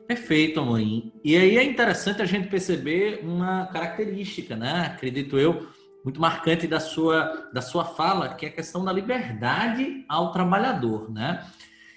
Perfeito, 0.07 0.61
Amorim. 0.61 1.13
E 1.25 1.37
aí 1.37 1.59
é 1.59 1.65
interessante 1.65 2.23
a 2.23 2.25
gente 2.25 2.49
perceber 2.49 3.21
uma 3.25 3.67
característica, 3.67 4.55
né? 4.55 4.93
Acredito 4.95 5.37
eu, 5.37 5.69
muito 6.05 6.21
marcante 6.21 6.69
da 6.69 6.79
sua, 6.79 7.51
da 7.53 7.61
sua 7.61 7.85
fala, 7.85 8.35
que 8.35 8.47
é 8.47 8.49
a 8.49 8.53
questão 8.53 8.85
da 8.85 8.93
liberdade 8.93 10.05
ao 10.09 10.31
trabalhador, 10.31 11.13
né? 11.13 11.45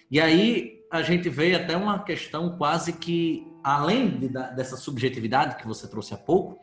E 0.10 0.20
aí 0.20 0.80
a 0.92 1.04
gente 1.04 1.30
vê 1.30 1.54
até 1.54 1.78
uma 1.78 2.00
questão 2.00 2.58
quase 2.58 2.94
que, 2.94 3.46
além 3.64 4.10
de, 4.18 4.28
dessa 4.28 4.76
subjetividade 4.76 5.58
que 5.58 5.68
você 5.68 5.88
trouxe 5.88 6.16
há 6.16 6.18
pouco, 6.18 6.60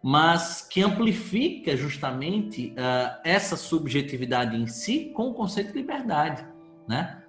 mas 0.00 0.64
que 0.70 0.80
amplifica 0.80 1.76
justamente 1.76 2.68
uh, 2.68 3.20
essa 3.24 3.56
subjetividade 3.56 4.56
em 4.56 4.68
si 4.68 5.10
com 5.12 5.30
o 5.30 5.34
conceito 5.34 5.72
de 5.72 5.78
liberdade, 5.78 6.46
né? 6.86 7.20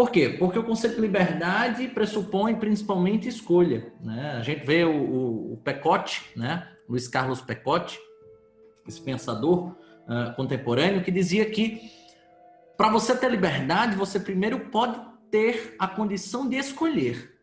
Por 0.00 0.10
quê? 0.10 0.30
Porque 0.30 0.58
o 0.58 0.64
conceito 0.64 0.94
de 0.94 1.02
liberdade 1.02 1.86
pressupõe 1.88 2.54
principalmente 2.54 3.28
escolha. 3.28 3.92
Né? 4.00 4.30
A 4.38 4.42
gente 4.42 4.64
vê 4.64 4.82
o, 4.82 4.96
o, 4.96 5.52
o 5.52 5.56
Pecote, 5.58 6.24
né? 6.34 6.66
Luiz 6.88 7.06
Carlos 7.06 7.42
Pecote, 7.42 8.00
esse 8.88 8.98
pensador 8.98 9.76
uh, 10.08 10.34
contemporâneo, 10.36 11.04
que 11.04 11.10
dizia 11.10 11.44
que 11.44 11.82
para 12.78 12.88
você 12.88 13.14
ter 13.14 13.30
liberdade, 13.30 13.94
você 13.94 14.18
primeiro 14.18 14.70
pode 14.70 14.98
ter 15.30 15.76
a 15.78 15.86
condição 15.86 16.48
de 16.48 16.56
escolher. 16.56 17.38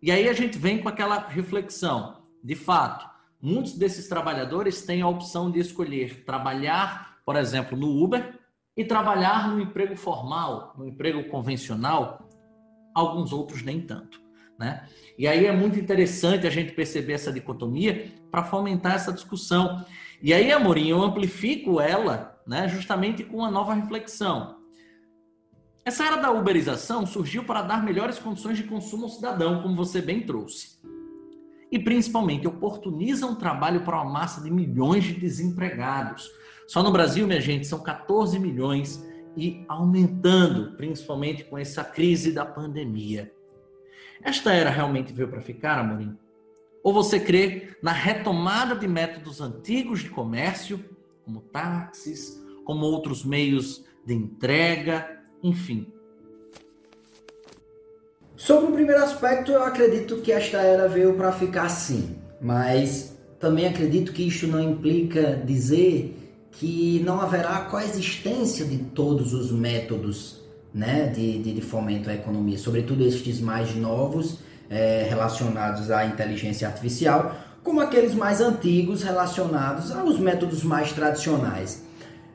E 0.00 0.10
aí 0.10 0.30
a 0.30 0.32
gente 0.32 0.56
vem 0.56 0.78
com 0.78 0.88
aquela 0.88 1.18
reflexão. 1.18 2.22
De 2.42 2.54
fato, 2.54 3.06
muitos 3.38 3.74
desses 3.74 4.08
trabalhadores 4.08 4.80
têm 4.80 5.02
a 5.02 5.08
opção 5.08 5.50
de 5.50 5.60
escolher 5.60 6.24
trabalhar, 6.24 7.18
por 7.26 7.36
exemplo, 7.36 7.76
no 7.76 8.02
Uber, 8.02 8.40
e 8.76 8.84
trabalhar 8.84 9.48
no 9.48 9.60
emprego 9.60 9.96
formal, 9.96 10.74
no 10.76 10.86
emprego 10.86 11.28
convencional, 11.28 12.28
alguns 12.94 13.32
outros 13.32 13.62
nem 13.62 13.80
tanto. 13.80 14.20
Né? 14.58 14.86
E 15.18 15.26
aí 15.26 15.46
é 15.46 15.52
muito 15.52 15.78
interessante 15.78 16.46
a 16.46 16.50
gente 16.50 16.72
perceber 16.72 17.14
essa 17.14 17.32
dicotomia 17.32 18.12
para 18.30 18.44
fomentar 18.44 18.94
essa 18.94 19.12
discussão. 19.12 19.84
E 20.22 20.32
aí, 20.32 20.52
Amorim, 20.52 20.88
eu 20.88 21.02
amplifico 21.02 21.80
ela 21.80 22.40
né, 22.46 22.68
justamente 22.68 23.24
com 23.24 23.38
uma 23.38 23.50
nova 23.50 23.74
reflexão. 23.74 24.56
Essa 25.84 26.04
era 26.04 26.16
da 26.16 26.30
uberização 26.30 27.04
surgiu 27.04 27.44
para 27.44 27.62
dar 27.62 27.84
melhores 27.84 28.18
condições 28.18 28.56
de 28.56 28.64
consumo 28.64 29.04
ao 29.04 29.10
cidadão, 29.10 29.62
como 29.62 29.74
você 29.74 30.00
bem 30.00 30.20
trouxe. 30.20 30.80
E 31.72 31.78
principalmente 31.78 32.46
oportuniza 32.46 33.26
um 33.26 33.34
trabalho 33.34 33.84
para 33.84 34.00
uma 34.00 34.12
massa 34.12 34.40
de 34.42 34.50
milhões 34.50 35.02
de 35.02 35.14
desempregados, 35.14 36.28
só 36.66 36.82
no 36.82 36.92
Brasil, 36.92 37.26
minha 37.26 37.40
gente, 37.40 37.66
são 37.66 37.80
14 37.80 38.38
milhões 38.38 39.04
e 39.36 39.64
aumentando, 39.68 40.76
principalmente 40.76 41.44
com 41.44 41.58
essa 41.58 41.82
crise 41.84 42.32
da 42.32 42.44
pandemia. 42.44 43.32
Esta 44.22 44.52
era 44.52 44.70
realmente 44.70 45.12
veio 45.12 45.28
para 45.28 45.40
ficar, 45.40 45.78
Amorim? 45.78 46.16
Ou 46.82 46.92
você 46.92 47.18
crê 47.18 47.76
na 47.82 47.92
retomada 47.92 48.74
de 48.74 48.86
métodos 48.86 49.40
antigos 49.40 50.00
de 50.00 50.10
comércio, 50.10 50.84
como 51.24 51.40
táxis, 51.40 52.42
como 52.64 52.86
outros 52.86 53.24
meios 53.24 53.84
de 54.04 54.14
entrega, 54.14 55.20
enfim? 55.42 55.92
Sobre 58.36 58.70
o 58.70 58.72
primeiro 58.72 59.02
aspecto, 59.02 59.52
eu 59.52 59.62
acredito 59.62 60.20
que 60.20 60.32
esta 60.32 60.58
era 60.58 60.88
veio 60.88 61.14
para 61.14 61.32
ficar 61.32 61.68
sim, 61.68 62.16
mas 62.40 63.16
também 63.38 63.66
acredito 63.66 64.12
que 64.12 64.26
isto 64.26 64.46
não 64.46 64.60
implica 64.60 65.36
dizer 65.36 66.21
que 66.52 67.02
não 67.04 67.20
haverá 67.20 67.60
coexistência 67.62 68.64
de 68.64 68.78
todos 68.78 69.32
os 69.32 69.50
métodos 69.50 70.40
né, 70.74 71.06
de, 71.06 71.42
de, 71.42 71.52
de 71.52 71.60
fomento 71.60 72.08
à 72.08 72.14
economia, 72.14 72.58
sobretudo 72.58 73.04
estes 73.04 73.40
mais 73.40 73.74
novos 73.74 74.38
é, 74.70 75.06
relacionados 75.08 75.90
à 75.90 76.06
inteligência 76.06 76.66
artificial, 76.66 77.36
como 77.62 77.80
aqueles 77.80 78.14
mais 78.14 78.40
antigos 78.40 79.02
relacionados 79.02 79.90
aos 79.92 80.18
métodos 80.18 80.62
mais 80.62 80.92
tradicionais. 80.92 81.84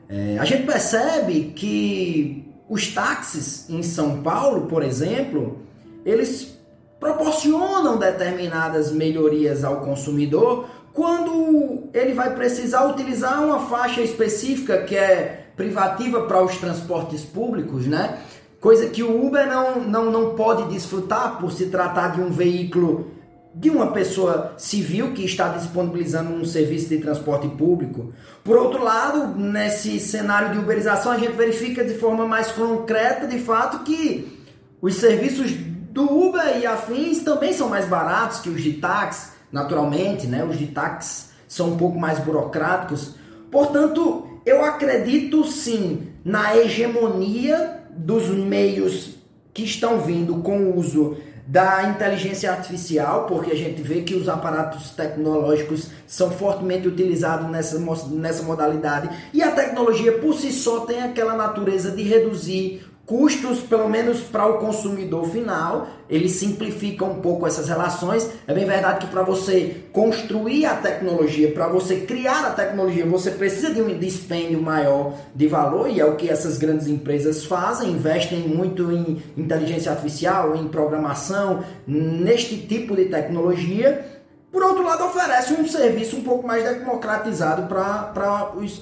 É, 0.08 0.38
a 0.38 0.44
gente 0.44 0.64
percebe 0.64 1.52
que 1.54 2.44
os 2.68 2.88
táxis 2.88 3.68
em 3.68 3.82
São 3.82 4.22
Paulo, 4.22 4.66
por 4.66 4.82
exemplo, 4.82 5.62
eles 6.04 6.58
proporcionam 6.98 7.98
determinadas 7.98 8.90
melhorias 8.90 9.64
ao 9.64 9.80
consumidor 9.80 10.68
quando 10.92 11.88
ele 11.92 12.12
vai 12.12 12.34
precisar 12.34 12.86
utilizar 12.86 13.44
uma 13.44 13.60
faixa 13.66 14.00
específica 14.00 14.82
que 14.82 14.96
é 14.96 15.46
privativa 15.56 16.22
para 16.22 16.42
os 16.42 16.56
transportes 16.56 17.24
públicos, 17.24 17.86
né? 17.86 18.18
Coisa 18.60 18.88
que 18.88 19.02
o 19.02 19.26
Uber 19.26 19.46
não, 19.46 19.80
não, 19.80 20.10
não 20.10 20.34
pode 20.34 20.72
desfrutar 20.72 21.38
por 21.38 21.52
se 21.52 21.66
tratar 21.66 22.08
de 22.08 22.20
um 22.20 22.30
veículo 22.30 23.12
de 23.54 23.70
uma 23.70 23.88
pessoa 23.88 24.54
civil 24.56 25.12
que 25.12 25.24
está 25.24 25.48
disponibilizando 25.48 26.32
um 26.32 26.44
serviço 26.44 26.88
de 26.88 26.98
transporte 26.98 27.48
público. 27.48 28.12
Por 28.44 28.56
outro 28.56 28.82
lado, 28.82 29.36
nesse 29.36 29.98
cenário 29.98 30.52
de 30.52 30.58
uberização, 30.58 31.10
a 31.10 31.18
gente 31.18 31.32
verifica 31.32 31.84
de 31.84 31.94
forma 31.94 32.26
mais 32.26 32.52
concreta, 32.52 33.26
de 33.26 33.38
fato, 33.38 33.80
que 33.80 34.46
os 34.80 34.94
serviços 34.94 35.50
do 35.50 36.04
Uber 36.04 36.58
e 36.60 36.66
afins 36.66 37.20
também 37.20 37.52
são 37.52 37.68
mais 37.68 37.88
baratos 37.88 38.38
que 38.38 38.48
os 38.48 38.62
de 38.62 38.74
táxi, 38.74 39.30
naturalmente, 39.50 40.26
né? 40.26 40.44
Os 40.44 40.56
táxi 40.72 41.28
são 41.46 41.70
um 41.70 41.76
pouco 41.76 41.98
mais 41.98 42.18
burocráticos. 42.18 43.14
Portanto, 43.50 44.26
eu 44.44 44.64
acredito 44.64 45.44
sim 45.44 46.08
na 46.24 46.56
hegemonia 46.56 47.82
dos 47.90 48.28
meios 48.28 49.16
que 49.52 49.64
estão 49.64 50.00
vindo 50.00 50.36
com 50.36 50.58
o 50.58 50.78
uso 50.78 51.16
da 51.48 51.84
inteligência 51.84 52.50
artificial, 52.50 53.24
porque 53.24 53.50
a 53.50 53.56
gente 53.56 53.80
vê 53.80 54.02
que 54.02 54.14
os 54.14 54.28
aparatos 54.28 54.90
tecnológicos 54.90 55.88
são 56.06 56.30
fortemente 56.30 56.86
utilizados 56.86 57.50
nessa, 57.50 57.78
nessa 58.10 58.42
modalidade 58.42 59.08
e 59.32 59.42
a 59.42 59.50
tecnologia 59.50 60.18
por 60.18 60.34
si 60.34 60.52
só 60.52 60.80
tem 60.80 61.02
aquela 61.02 61.34
natureza 61.34 61.90
de 61.90 62.02
reduzir 62.02 62.82
custos, 63.08 63.60
pelo 63.60 63.88
menos 63.88 64.20
para 64.20 64.46
o 64.46 64.58
consumidor 64.58 65.30
final, 65.30 65.88
ele 66.10 66.28
simplifica 66.28 67.06
um 67.06 67.22
pouco 67.22 67.46
essas 67.46 67.66
relações. 67.66 68.28
É 68.46 68.52
bem 68.52 68.66
verdade 68.66 69.06
que 69.06 69.10
para 69.10 69.22
você 69.22 69.84
construir 69.94 70.66
a 70.66 70.74
tecnologia, 70.76 71.50
para 71.50 71.66
você 71.68 72.00
criar 72.00 72.44
a 72.44 72.50
tecnologia, 72.50 73.06
você 73.06 73.30
precisa 73.30 73.72
de 73.72 73.80
um 73.80 73.98
dispêndio 73.98 74.60
maior 74.60 75.14
de 75.34 75.46
valor, 75.48 75.88
e 75.88 75.98
é 75.98 76.04
o 76.04 76.16
que 76.16 76.28
essas 76.28 76.58
grandes 76.58 76.86
empresas 76.86 77.46
fazem, 77.46 77.92
investem 77.92 78.40
muito 78.40 78.92
em 78.92 79.22
inteligência 79.38 79.90
artificial, 79.90 80.54
em 80.54 80.68
programação, 80.68 81.64
neste 81.86 82.58
tipo 82.58 82.94
de 82.94 83.06
tecnologia. 83.06 84.04
Por 84.52 84.62
outro 84.62 84.84
lado, 84.84 85.04
oferece 85.04 85.54
um 85.54 85.66
serviço 85.66 86.16
um 86.16 86.22
pouco 86.22 86.46
mais 86.46 86.62
democratizado 86.62 87.66
para 87.68 88.12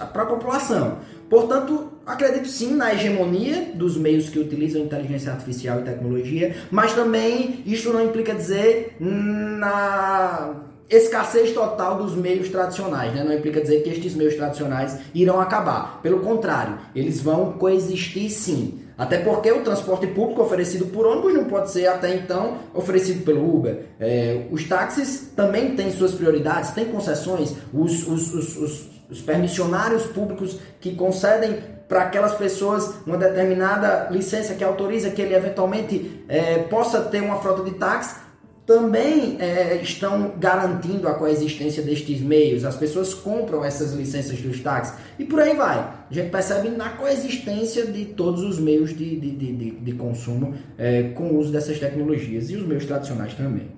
a 0.02 0.26
população. 0.26 0.98
Portanto, 1.30 1.92
acredito 2.06 2.48
sim 2.48 2.74
na 2.74 2.94
hegemonia 2.94 3.72
dos 3.74 3.96
meios 3.96 4.28
que 4.28 4.38
utilizam 4.38 4.82
inteligência 4.82 5.32
artificial 5.32 5.80
e 5.80 5.82
tecnologia, 5.82 6.54
mas 6.70 6.92
também 6.92 7.62
isso 7.66 7.92
não 7.92 8.04
implica 8.04 8.32
dizer 8.32 8.96
na 9.00 10.62
escassez 10.88 11.52
total 11.52 11.96
dos 11.98 12.14
meios 12.14 12.48
tradicionais, 12.48 13.12
né? 13.12 13.24
não 13.24 13.32
implica 13.34 13.60
dizer 13.60 13.82
que 13.82 13.90
estes 13.90 14.14
meios 14.14 14.36
tradicionais 14.36 14.98
irão 15.12 15.40
acabar. 15.40 16.00
Pelo 16.00 16.20
contrário, 16.20 16.78
eles 16.94 17.20
vão 17.20 17.52
coexistir 17.54 18.30
sim. 18.30 18.82
Até 18.96 19.18
porque 19.18 19.50
o 19.52 19.62
transporte 19.62 20.06
público 20.06 20.40
oferecido 20.40 20.86
por 20.86 21.04
ônibus 21.04 21.34
não 21.34 21.44
pode 21.44 21.70
ser 21.70 21.86
até 21.86 22.14
então 22.14 22.58
oferecido 22.72 23.24
pelo 23.24 23.54
Uber. 23.54 23.80
É, 24.00 24.46
os 24.50 24.64
táxis 24.64 25.32
também 25.36 25.74
têm 25.74 25.90
suas 25.90 26.14
prioridades, 26.14 26.70
têm 26.70 26.86
concessões, 26.86 27.54
os, 27.74 28.06
os, 28.06 28.32
os, 28.32 28.56
os, 28.56 28.88
os 29.10 29.20
permissionários 29.20 30.04
públicos 30.04 30.58
que 30.80 30.94
concedem 30.94 31.58
para 31.88 32.02
aquelas 32.02 32.34
pessoas 32.34 32.96
uma 33.06 33.16
determinada 33.16 34.08
licença 34.10 34.54
que 34.54 34.64
autoriza 34.64 35.10
que 35.10 35.22
ele 35.22 35.34
eventualmente 35.34 36.24
é, 36.28 36.58
possa 36.64 37.00
ter 37.02 37.22
uma 37.22 37.40
frota 37.40 37.62
de 37.62 37.72
táxi 37.72 38.26
também 38.66 39.40
é, 39.40 39.76
estão 39.76 40.34
garantindo 40.36 41.06
a 41.06 41.14
coexistência 41.14 41.82
destes 41.82 42.20
meios. 42.20 42.64
As 42.64 42.74
pessoas 42.74 43.14
compram 43.14 43.64
essas 43.64 43.92
licenças 43.92 44.40
dos 44.42 44.58
táxis 44.60 44.98
e 45.18 45.24
por 45.24 45.38
aí 45.38 45.54
vai. 45.54 45.78
A 45.78 46.06
gente 46.10 46.30
percebe 46.30 46.68
na 46.70 46.90
coexistência 46.90 47.86
de 47.86 48.06
todos 48.06 48.42
os 48.42 48.58
meios 48.58 48.90
de, 48.90 49.20
de, 49.20 49.30
de, 49.30 49.70
de 49.70 49.92
consumo 49.92 50.56
é, 50.76 51.04
com 51.10 51.28
o 51.28 51.38
uso 51.38 51.52
dessas 51.52 51.78
tecnologias 51.78 52.50
e 52.50 52.56
os 52.56 52.66
meios 52.66 52.84
tradicionais 52.84 53.34
também. 53.34 53.70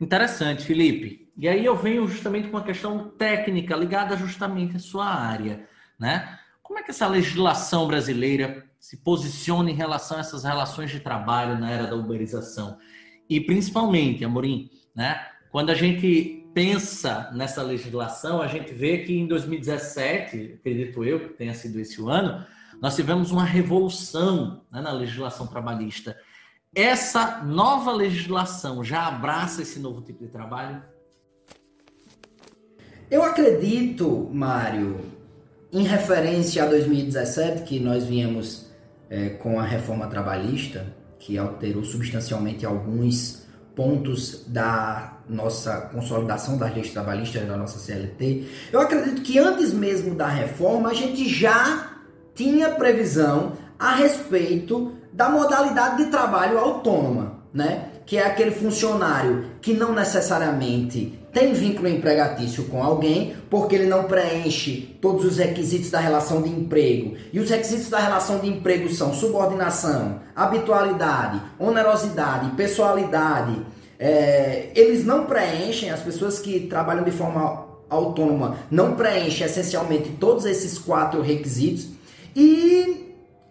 Interessante, 0.00 0.64
Felipe. 0.64 1.28
E 1.36 1.48
aí 1.48 1.64
eu 1.64 1.76
venho 1.76 2.06
justamente 2.06 2.48
com 2.48 2.56
uma 2.56 2.64
questão 2.64 3.10
técnica 3.18 3.74
ligada 3.74 4.16
justamente 4.16 4.76
à 4.76 4.78
sua 4.78 5.06
área, 5.06 5.66
né? 5.98 6.38
Como 6.72 6.80
é 6.80 6.84
que 6.84 6.90
essa 6.90 7.06
legislação 7.06 7.86
brasileira 7.86 8.64
se 8.80 8.96
posiciona 8.96 9.70
em 9.70 9.74
relação 9.74 10.16
a 10.16 10.20
essas 10.20 10.42
relações 10.42 10.90
de 10.90 11.00
trabalho 11.00 11.60
na 11.60 11.70
era 11.70 11.86
da 11.86 11.94
uberização? 11.94 12.78
E 13.28 13.38
principalmente, 13.42 14.24
Amorim, 14.24 14.70
né? 14.96 15.20
Quando 15.50 15.68
a 15.68 15.74
gente 15.74 16.48
pensa 16.54 17.30
nessa 17.34 17.62
legislação, 17.62 18.40
a 18.40 18.46
gente 18.46 18.72
vê 18.72 19.04
que 19.04 19.12
em 19.12 19.26
2017, 19.26 20.54
acredito 20.60 21.04
eu 21.04 21.20
que 21.20 21.34
tenha 21.34 21.52
sido 21.52 21.78
esse 21.78 22.00
o 22.00 22.08
ano, 22.08 22.42
nós 22.80 22.96
tivemos 22.96 23.30
uma 23.30 23.44
revolução 23.44 24.64
né, 24.72 24.80
na 24.80 24.92
legislação 24.92 25.46
trabalhista. 25.46 26.16
Essa 26.74 27.42
nova 27.44 27.92
legislação 27.92 28.82
já 28.82 29.06
abraça 29.06 29.60
esse 29.60 29.78
novo 29.78 30.00
tipo 30.00 30.24
de 30.24 30.30
trabalho? 30.30 30.82
Eu 33.10 33.22
acredito, 33.22 34.30
Mário, 34.32 35.11
em 35.72 35.84
referência 35.84 36.62
a 36.64 36.66
2017, 36.66 37.62
que 37.62 37.80
nós 37.80 38.04
viemos 38.04 38.66
é, 39.08 39.30
com 39.30 39.58
a 39.58 39.62
reforma 39.62 40.06
trabalhista, 40.06 40.86
que 41.18 41.38
alterou 41.38 41.82
substancialmente 41.82 42.66
alguns 42.66 43.46
pontos 43.74 44.44
da 44.46 45.18
nossa 45.26 45.80
consolidação 45.92 46.58
das 46.58 46.74
leis 46.74 46.90
trabalhistas 46.90 47.46
da 47.48 47.56
nossa 47.56 47.78
CLT. 47.78 48.44
Eu 48.70 48.80
acredito 48.80 49.22
que 49.22 49.38
antes 49.38 49.72
mesmo 49.72 50.14
da 50.14 50.28
reforma 50.28 50.90
a 50.90 50.94
gente 50.94 51.26
já 51.26 51.92
tinha 52.34 52.70
previsão 52.70 53.52
a 53.78 53.94
respeito 53.94 54.92
da 55.10 55.30
modalidade 55.30 56.04
de 56.04 56.10
trabalho 56.10 56.58
autônoma, 56.58 57.44
né? 57.52 57.88
Que 58.04 58.18
é 58.18 58.26
aquele 58.26 58.50
funcionário 58.50 59.46
que 59.62 59.72
não 59.72 59.94
necessariamente 59.94 61.18
tem 61.32 61.54
vínculo 61.54 61.88
empregatício 61.88 62.64
com 62.64 62.82
alguém 62.82 63.34
porque 63.48 63.74
ele 63.74 63.86
não 63.86 64.04
preenche 64.04 64.96
todos 65.00 65.24
os 65.24 65.38
requisitos 65.38 65.90
da 65.90 65.98
relação 65.98 66.42
de 66.42 66.50
emprego. 66.50 67.16
E 67.32 67.40
os 67.40 67.48
requisitos 67.48 67.88
da 67.88 67.98
relação 67.98 68.38
de 68.38 68.48
emprego 68.48 68.92
são 68.92 69.14
subordinação, 69.14 70.20
habitualidade, 70.36 71.40
onerosidade, 71.58 72.50
pessoalidade. 72.50 73.62
É, 73.98 74.70
eles 74.74 75.06
não 75.06 75.24
preenchem, 75.24 75.90
as 75.90 76.00
pessoas 76.00 76.38
que 76.38 76.60
trabalham 76.66 77.04
de 77.04 77.12
forma 77.12 77.66
autônoma 77.88 78.58
não 78.70 78.94
preenchem 78.94 79.46
essencialmente 79.46 80.10
todos 80.20 80.44
esses 80.44 80.78
quatro 80.78 81.22
requisitos. 81.22 81.88
E 82.36 83.01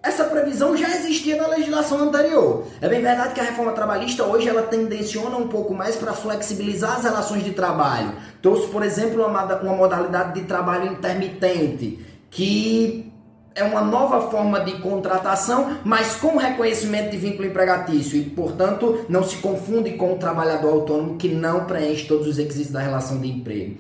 essa 0.04 0.24
previsão 0.24 0.76
já 0.76 0.90
existia 0.90 1.36
na 1.36 1.48
legislação 1.48 2.00
anterior. 2.00 2.66
É 2.82 2.90
bem 2.90 3.02
verdade 3.02 3.36
que 3.36 3.40
a 3.40 3.44
reforma 3.44 3.72
trabalhista 3.72 4.24
hoje 4.24 4.50
ela 4.50 4.64
tendenciona 4.64 5.38
um 5.38 5.48
pouco 5.48 5.76
mais 5.76 5.96
para 5.96 6.12
flexibilizar 6.14 6.98
as 6.98 7.04
relações 7.04 7.44
de 7.44 7.52
trabalho. 7.52 8.14
Trouxe, 8.42 8.68
por 8.68 8.82
exemplo, 8.84 9.24
uma, 9.24 9.76
modalidade 9.76 10.40
de 10.40 10.48
trabalho 10.48 10.92
intermitente, 10.92 12.00
que 12.32 13.12
é 13.54 13.64
uma 13.64 13.82
nova 13.82 14.32
forma 14.32 14.62
de 14.62 14.80
contratação, 14.80 15.78
mas 15.84 16.16
com 16.16 16.38
reconhecimento 16.38 17.12
de 17.12 17.18
vínculo 17.18 17.48
empregatício 17.48 18.18
e, 18.18 18.24
portanto, 18.24 19.06
não 19.08 19.24
se 19.24 19.38
confunde 19.38 19.92
com 19.92 20.14
o 20.14 20.18
trabalhador 20.18 20.74
autônomo 20.74 21.18
que 21.18 21.28
não 21.28 21.66
preenche 21.66 22.08
todos 22.08 22.28
os 22.28 22.38
requisitos 22.38 22.72
da 22.72 22.80
relação 22.80 23.20
de 23.20 23.30
emprego. 23.30 23.78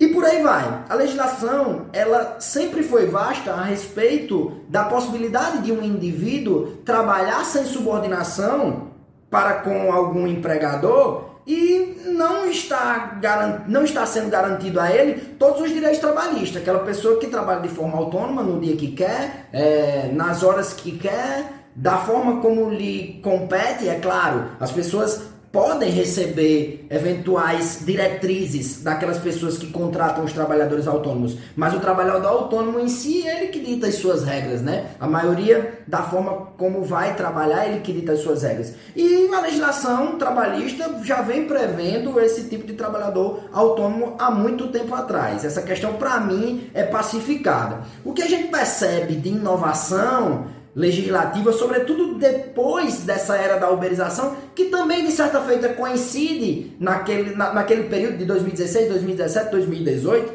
E 0.00 0.08
por 0.08 0.24
aí 0.24 0.42
vai. 0.42 0.84
A 0.88 0.94
legislação, 0.94 1.86
ela 1.92 2.36
sempre 2.38 2.82
foi 2.82 3.06
vasta 3.06 3.52
a 3.52 3.62
respeito 3.62 4.60
da 4.68 4.84
possibilidade 4.84 5.58
de 5.58 5.72
um 5.72 5.82
indivíduo 5.82 6.78
trabalhar 6.84 7.44
sem 7.44 7.64
subordinação 7.64 8.88
para 9.28 9.54
com 9.54 9.92
algum 9.92 10.26
empregador 10.26 11.28
e 11.46 12.02
não 12.04 12.46
está, 12.46 13.18
não 13.66 13.82
está 13.82 14.04
sendo 14.04 14.30
garantido 14.30 14.78
a 14.78 14.90
ele 14.92 15.14
todos 15.38 15.62
os 15.62 15.70
direitos 15.70 15.98
trabalhistas. 15.98 16.60
Aquela 16.60 16.80
pessoa 16.80 17.18
que 17.18 17.26
trabalha 17.26 17.60
de 17.60 17.70
forma 17.70 17.96
autônoma 17.96 18.42
no 18.42 18.60
dia 18.60 18.76
que 18.76 18.92
quer, 18.92 19.48
é, 19.52 20.10
nas 20.12 20.42
horas 20.42 20.74
que 20.74 20.98
quer, 20.98 21.58
da 21.74 21.96
forma 21.98 22.40
como 22.42 22.68
lhe 22.68 23.18
compete, 23.22 23.88
é 23.88 23.98
claro. 23.98 24.48
As 24.60 24.70
pessoas 24.72 25.27
podem 25.50 25.90
receber 25.90 26.86
eventuais 26.90 27.80
diretrizes 27.84 28.82
daquelas 28.82 29.18
pessoas 29.18 29.56
que 29.56 29.68
contratam 29.68 30.24
os 30.24 30.32
trabalhadores 30.32 30.86
autônomos, 30.86 31.38
mas 31.56 31.74
o 31.74 31.80
trabalhador 31.80 32.28
autônomo 32.28 32.78
em 32.78 32.88
si, 32.88 33.26
ele 33.26 33.48
que 33.48 33.60
dita 33.60 33.86
as 33.86 33.94
suas 33.94 34.24
regras, 34.24 34.60
né? 34.60 34.90
A 35.00 35.06
maioria 35.06 35.80
da 35.86 36.02
forma 36.02 36.48
como 36.58 36.82
vai 36.82 37.14
trabalhar, 37.14 37.66
ele 37.66 37.80
que 37.80 37.92
dita 37.92 38.12
as 38.12 38.20
suas 38.20 38.42
regras. 38.42 38.74
E 38.94 39.28
a 39.32 39.40
legislação 39.40 40.18
trabalhista 40.18 41.00
já 41.02 41.22
vem 41.22 41.46
prevendo 41.46 42.20
esse 42.20 42.44
tipo 42.44 42.66
de 42.66 42.74
trabalhador 42.74 43.44
autônomo 43.52 44.16
há 44.18 44.30
muito 44.30 44.68
tempo 44.68 44.94
atrás. 44.94 45.44
Essa 45.44 45.62
questão 45.62 45.94
para 45.94 46.20
mim 46.20 46.70
é 46.74 46.82
pacificada. 46.82 47.80
O 48.04 48.12
que 48.12 48.22
a 48.22 48.28
gente 48.28 48.48
percebe 48.48 49.14
de 49.14 49.30
inovação 49.30 50.57
legislativa, 50.78 51.52
sobretudo 51.52 52.14
depois 52.14 53.00
dessa 53.00 53.36
era 53.36 53.58
da 53.58 53.68
uberização, 53.68 54.36
que 54.54 54.66
também 54.66 55.04
de 55.04 55.10
certa 55.10 55.40
feita 55.40 55.70
coincide 55.70 56.76
naquele, 56.78 57.34
na, 57.34 57.52
naquele 57.52 57.84
período 57.88 58.16
de 58.16 58.24
2016, 58.24 58.88
2017, 58.88 59.50
2018, 59.50 60.32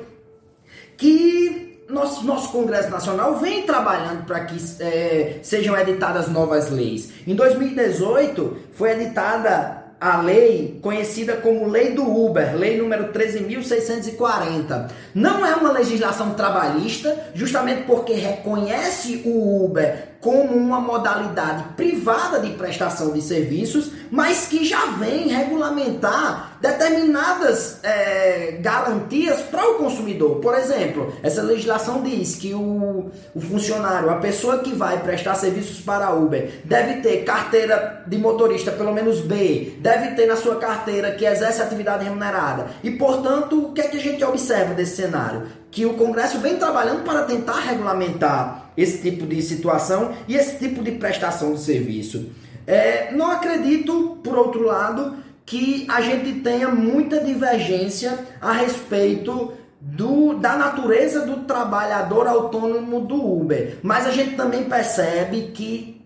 que 0.98 1.86
nosso, 1.90 2.26
nosso 2.26 2.52
Congresso 2.52 2.90
Nacional 2.90 3.38
vem 3.38 3.64
trabalhando 3.64 4.26
para 4.26 4.42
que 4.42 4.58
é, 4.82 5.40
sejam 5.42 5.78
editadas 5.78 6.28
novas 6.28 6.70
leis. 6.70 7.10
Em 7.26 7.36
2018 7.36 8.58
foi 8.74 8.92
editada 8.92 9.82
a 9.98 10.22
lei 10.22 10.78
conhecida 10.82 11.38
como 11.38 11.70
Lei 11.70 11.92
do 11.92 12.04
Uber, 12.04 12.58
lei 12.58 12.78
número 12.78 13.14
13.640. 13.14 14.90
Não 15.16 15.46
é 15.46 15.56
uma 15.56 15.72
legislação 15.72 16.34
trabalhista, 16.34 17.32
justamente 17.34 17.84
porque 17.84 18.12
reconhece 18.12 19.22
o 19.24 19.64
Uber 19.64 20.13
como 20.24 20.56
uma 20.56 20.80
modalidade 20.80 21.66
privada 21.76 22.40
de 22.40 22.52
prestação 22.52 23.12
de 23.12 23.22
serviços, 23.22 23.92
mas 24.10 24.48
que 24.48 24.64
já 24.64 24.86
vem 24.86 25.28
regulamentar 25.28 26.58
determinadas 26.62 27.80
é, 27.84 28.58
garantias 28.62 29.42
para 29.42 29.70
o 29.72 29.74
consumidor. 29.76 30.40
Por 30.40 30.58
exemplo, 30.58 31.14
essa 31.22 31.42
legislação 31.42 32.02
diz 32.02 32.38
que 32.38 32.54
o, 32.54 33.12
o 33.36 33.42
funcionário, 33.42 34.10
a 34.10 34.16
pessoa 34.16 34.60
que 34.60 34.74
vai 34.74 35.02
prestar 35.02 35.36
serviços 35.36 35.82
para 35.82 36.06
a 36.06 36.14
Uber, 36.14 36.62
deve 36.64 37.02
ter 37.02 37.26
carteira 37.26 38.04
de 38.08 38.18
motorista 38.18 38.72
pelo 38.72 38.94
menos 38.94 39.20
B, 39.20 39.74
deve 39.80 40.16
ter 40.16 40.26
na 40.26 40.38
sua 40.38 40.56
carteira 40.56 41.12
que 41.12 41.26
exerce 41.26 41.62
atividade 41.62 42.06
remunerada. 42.06 42.68
E, 42.82 42.92
portanto, 42.92 43.62
o 43.62 43.74
que 43.74 43.82
é 43.82 43.90
que 43.90 43.98
a 43.98 44.02
gente 44.02 44.24
observa 44.24 44.74
desse 44.74 44.96
cenário? 44.96 45.44
Que 45.70 45.86
o 45.86 45.96
Congresso 45.96 46.40
vem 46.40 46.56
trabalhando 46.56 47.04
para 47.04 47.24
tentar 47.24 47.60
regulamentar 47.60 48.63
esse 48.76 49.02
tipo 49.02 49.26
de 49.26 49.42
situação 49.42 50.14
e 50.28 50.36
esse 50.36 50.58
tipo 50.58 50.84
de 50.84 50.92
prestação 50.92 51.54
de 51.54 51.62
serviço. 51.62 52.32
É, 52.66 53.12
não 53.12 53.30
acredito, 53.30 54.18
por 54.24 54.38
outro 54.38 54.64
lado, 54.64 55.18
que 55.46 55.86
a 55.90 56.02
gente 56.02 56.40
tenha 56.40 56.70
muita 56.70 57.20
divergência 57.20 58.18
a 58.42 58.54
respeito 58.54 59.54
do, 59.80 60.36
da 60.36 60.56
natureza 60.56 61.26
do 61.26 61.42
trabalhador 61.42 62.28
autônomo 62.28 63.02
do 63.02 63.16
Uber. 63.16 63.80
Mas 63.84 64.08
a 64.08 64.12
gente 64.12 64.36
também 64.36 64.64
percebe 64.64 65.52
que 65.54 66.02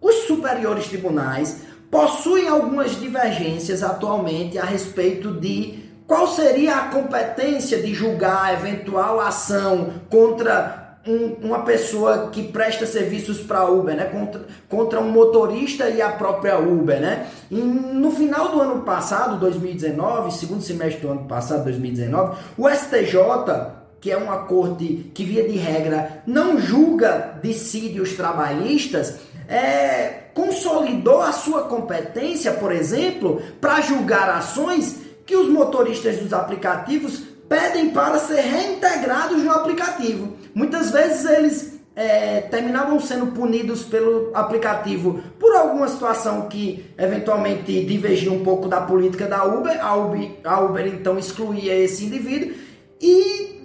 os 0.00 0.14
superiores 0.26 0.86
tribunais 0.86 1.62
possuem 1.90 2.48
algumas 2.48 3.00
divergências 3.00 3.82
atualmente 3.82 4.58
a 4.58 4.64
respeito 4.64 5.32
de 5.32 5.84
qual 6.06 6.28
seria 6.28 6.76
a 6.76 6.88
competência 6.88 7.80
de 7.80 7.94
julgar 7.94 8.52
eventual 8.52 9.20
ação 9.20 9.94
contra 10.10 10.83
um, 11.06 11.46
uma 11.46 11.60
pessoa 11.60 12.30
que 12.30 12.44
presta 12.44 12.86
serviços 12.86 13.38
para 13.40 13.64
Uber, 13.66 13.94
né? 13.94 14.04
Contra, 14.06 14.42
contra 14.68 15.00
um 15.00 15.10
motorista 15.10 15.88
e 15.88 16.00
a 16.00 16.10
própria 16.10 16.58
Uber, 16.58 17.00
né? 17.00 17.26
E 17.50 17.56
no 17.56 18.10
final 18.10 18.50
do 18.50 18.60
ano 18.60 18.82
passado, 18.82 19.38
2019, 19.38 20.32
segundo 20.32 20.62
semestre 20.62 21.00
do 21.02 21.10
ano 21.10 21.24
passado, 21.24 21.64
2019, 21.64 22.36
o 22.56 22.68
STJ 22.68 23.84
que 24.04 24.12
é 24.12 24.18
uma 24.18 24.40
corte 24.40 25.10
que, 25.14 25.24
via 25.24 25.48
de 25.48 25.56
regra, 25.56 26.22
não 26.26 26.60
julga 26.60 27.38
dissídios 27.42 28.12
trabalhistas, 28.12 29.14
é, 29.48 30.24
consolidou 30.34 31.22
a 31.22 31.32
sua 31.32 31.62
competência, 31.62 32.52
por 32.52 32.70
exemplo, 32.70 33.40
para 33.62 33.80
julgar 33.80 34.28
ações 34.28 35.00
que 35.24 35.34
os 35.34 35.48
motoristas 35.48 36.18
dos 36.18 36.34
aplicativos 36.34 37.22
pedem 37.48 37.90
para 37.90 38.18
ser 38.18 38.42
reintegrados 38.42 39.42
no 39.42 39.50
aplicativo. 39.50 40.36
Muitas 40.54 40.90
vezes 40.90 41.24
eles 41.24 41.80
é, 41.96 42.40
terminavam 42.42 42.98
sendo 43.00 43.28
punidos 43.28 43.82
pelo 43.82 44.30
aplicativo 44.34 45.22
por 45.38 45.54
alguma 45.54 45.88
situação 45.88 46.48
que 46.48 46.84
eventualmente 46.98 47.84
divergia 47.84 48.32
um 48.32 48.42
pouco 48.42 48.68
da 48.68 48.80
política 48.80 49.26
da 49.26 49.44
Uber. 49.44 49.84
A 49.84 49.94
Uber, 49.96 50.30
a 50.44 50.60
Uber 50.60 50.86
então 50.86 51.18
excluía 51.18 51.74
esse 51.74 52.04
indivíduo 52.04 52.52
e 53.00 53.60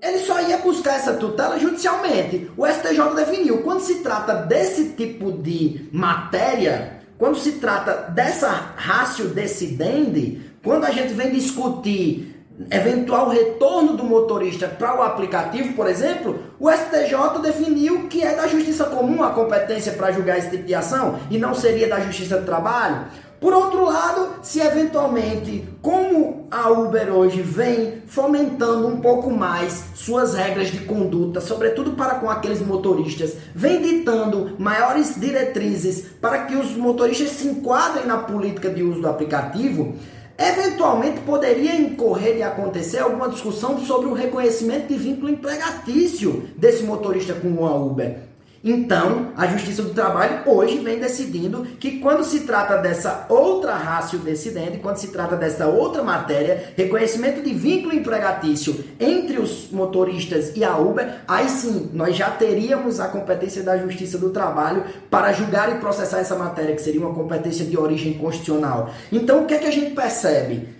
ele 0.00 0.18
só 0.18 0.40
ia 0.40 0.58
buscar 0.58 0.96
essa 0.96 1.14
tutela 1.14 1.58
judicialmente. 1.58 2.50
O 2.56 2.66
STJ 2.66 3.14
definiu. 3.14 3.62
Quando 3.62 3.80
se 3.80 3.96
trata 3.96 4.34
desse 4.34 4.90
tipo 4.90 5.32
de 5.32 5.88
matéria, 5.92 7.00
quando 7.18 7.38
se 7.38 7.52
trata 7.52 8.10
dessa 8.10 8.48
ratio 8.76 9.28
decidendi, 9.28 10.40
quando 10.62 10.84
a 10.84 10.90
gente 10.90 11.14
vem 11.14 11.32
discutir 11.32 12.35
eventual 12.70 13.28
retorno 13.28 13.96
do 13.96 14.04
motorista 14.04 14.66
para 14.66 14.98
o 14.98 15.02
aplicativo, 15.02 15.74
por 15.74 15.86
exemplo, 15.88 16.38
o 16.58 16.70
STJ 16.70 17.40
definiu 17.42 18.08
que 18.08 18.22
é 18.22 18.34
da 18.34 18.46
justiça 18.46 18.84
comum 18.84 19.22
a 19.22 19.30
competência 19.30 19.92
para 19.92 20.12
julgar 20.12 20.38
esse 20.38 20.50
tipo 20.50 20.64
de 20.64 20.74
ação 20.74 21.18
e 21.30 21.38
não 21.38 21.54
seria 21.54 21.88
da 21.88 22.00
justiça 22.00 22.38
do 22.38 22.46
trabalho. 22.46 23.06
Por 23.38 23.52
outro 23.52 23.84
lado, 23.84 24.36
se 24.42 24.60
eventualmente, 24.60 25.68
como 25.82 26.46
a 26.50 26.70
Uber 26.70 27.12
hoje 27.12 27.42
vem 27.42 28.02
fomentando 28.06 28.88
um 28.88 28.98
pouco 28.98 29.30
mais 29.30 29.84
suas 29.94 30.34
regras 30.34 30.68
de 30.68 30.78
conduta, 30.80 31.38
sobretudo 31.38 31.92
para 31.92 32.14
com 32.14 32.30
aqueles 32.30 32.64
motoristas, 32.64 33.34
vem 33.54 33.82
ditando 33.82 34.56
maiores 34.58 35.20
diretrizes 35.20 36.06
para 36.18 36.44
que 36.44 36.56
os 36.56 36.74
motoristas 36.74 37.28
se 37.32 37.46
enquadrem 37.46 38.06
na 38.06 38.16
política 38.16 38.70
de 38.70 38.82
uso 38.82 39.02
do 39.02 39.08
aplicativo, 39.08 39.94
Eventualmente 40.38 41.20
poderia 41.20 41.74
incorrer 41.74 42.36
e 42.36 42.42
acontecer 42.42 42.98
alguma 42.98 43.28
discussão 43.28 43.80
sobre 43.80 44.08
o 44.08 44.12
reconhecimento 44.12 44.88
de 44.88 44.98
vínculo 44.98 45.30
empregatício 45.30 46.50
desse 46.56 46.82
motorista 46.82 47.32
com 47.32 47.66
a 47.66 47.74
Uber. 47.74 48.25
Então, 48.68 49.28
a 49.36 49.46
Justiça 49.46 49.80
do 49.80 49.90
Trabalho 49.90 50.40
hoje 50.44 50.80
vem 50.80 50.98
decidindo 50.98 51.64
que 51.78 52.00
quando 52.00 52.24
se 52.24 52.40
trata 52.40 52.76
dessa 52.78 53.24
outra 53.28 53.76
rácio 53.76 54.18
decidente, 54.18 54.78
quando 54.78 54.96
se 54.96 55.12
trata 55.12 55.36
dessa 55.36 55.68
outra 55.68 56.02
matéria, 56.02 56.74
reconhecimento 56.76 57.40
de 57.40 57.54
vínculo 57.54 57.94
empregatício 57.94 58.84
entre 58.98 59.38
os 59.38 59.70
motoristas 59.70 60.56
e 60.56 60.64
a 60.64 60.76
Uber, 60.76 61.18
aí 61.28 61.48
sim, 61.48 61.90
nós 61.92 62.16
já 62.16 62.28
teríamos 62.28 62.98
a 62.98 63.06
competência 63.06 63.62
da 63.62 63.78
Justiça 63.78 64.18
do 64.18 64.30
Trabalho 64.30 64.82
para 65.08 65.32
julgar 65.32 65.70
e 65.70 65.78
processar 65.78 66.18
essa 66.18 66.34
matéria, 66.34 66.74
que 66.74 66.82
seria 66.82 67.00
uma 67.00 67.14
competência 67.14 67.64
de 67.64 67.78
origem 67.78 68.14
constitucional. 68.14 68.90
Então, 69.12 69.44
o 69.44 69.46
que 69.46 69.54
é 69.54 69.58
que 69.58 69.66
a 69.66 69.70
gente 69.70 69.94
percebe? 69.94 70.74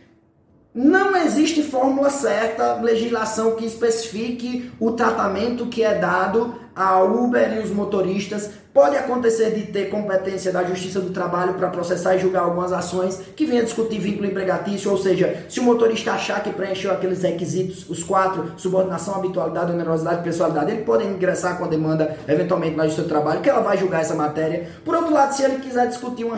Não 0.74 1.16
existe 1.16 1.62
fórmula 1.62 2.10
certa, 2.10 2.74
legislação 2.82 3.54
que 3.54 3.64
especifique 3.64 4.70
o 4.78 4.90
tratamento 4.90 5.66
que 5.66 5.82
é 5.84 5.94
dado 5.94 6.65
a 6.76 7.02
Uber 7.02 7.56
e 7.56 7.60
os 7.60 7.70
motoristas. 7.70 8.50
Pode 8.74 8.94
acontecer 8.94 9.52
de 9.52 9.62
ter 9.72 9.88
competência 9.88 10.52
da 10.52 10.62
Justiça 10.62 11.00
do 11.00 11.08
Trabalho 11.08 11.54
para 11.54 11.68
processar 11.68 12.14
e 12.14 12.18
julgar 12.18 12.42
algumas 12.42 12.74
ações 12.74 13.18
que 13.34 13.46
venha 13.46 13.62
discutir 13.62 13.98
vínculo 13.98 14.26
empregatício, 14.26 14.90
ou 14.90 14.98
seja, 14.98 15.46
se 15.48 15.60
o 15.60 15.62
motorista 15.62 16.12
achar 16.12 16.42
que 16.42 16.52
preencheu 16.52 16.92
aqueles 16.92 17.22
requisitos, 17.22 17.88
os 17.88 18.04
quatro, 18.04 18.52
subordinação, 18.58 19.14
habitualidade, 19.14 19.72
onerosidade, 19.72 20.22
pessoalidade, 20.22 20.72
ele 20.72 20.82
pode 20.82 21.06
ingressar 21.06 21.56
com 21.56 21.64
a 21.64 21.68
demanda, 21.68 22.18
eventualmente, 22.28 22.76
na 22.76 22.84
Justiça 22.84 23.04
do 23.04 23.08
Trabalho, 23.08 23.40
que 23.40 23.48
ela 23.48 23.62
vai 23.62 23.78
julgar 23.78 24.02
essa 24.02 24.14
matéria. 24.14 24.68
Por 24.84 24.94
outro 24.94 25.14
lado, 25.14 25.32
se 25.34 25.42
ele 25.42 25.56
quiser 25.56 25.88
discutir 25.88 26.24
uma, 26.24 26.36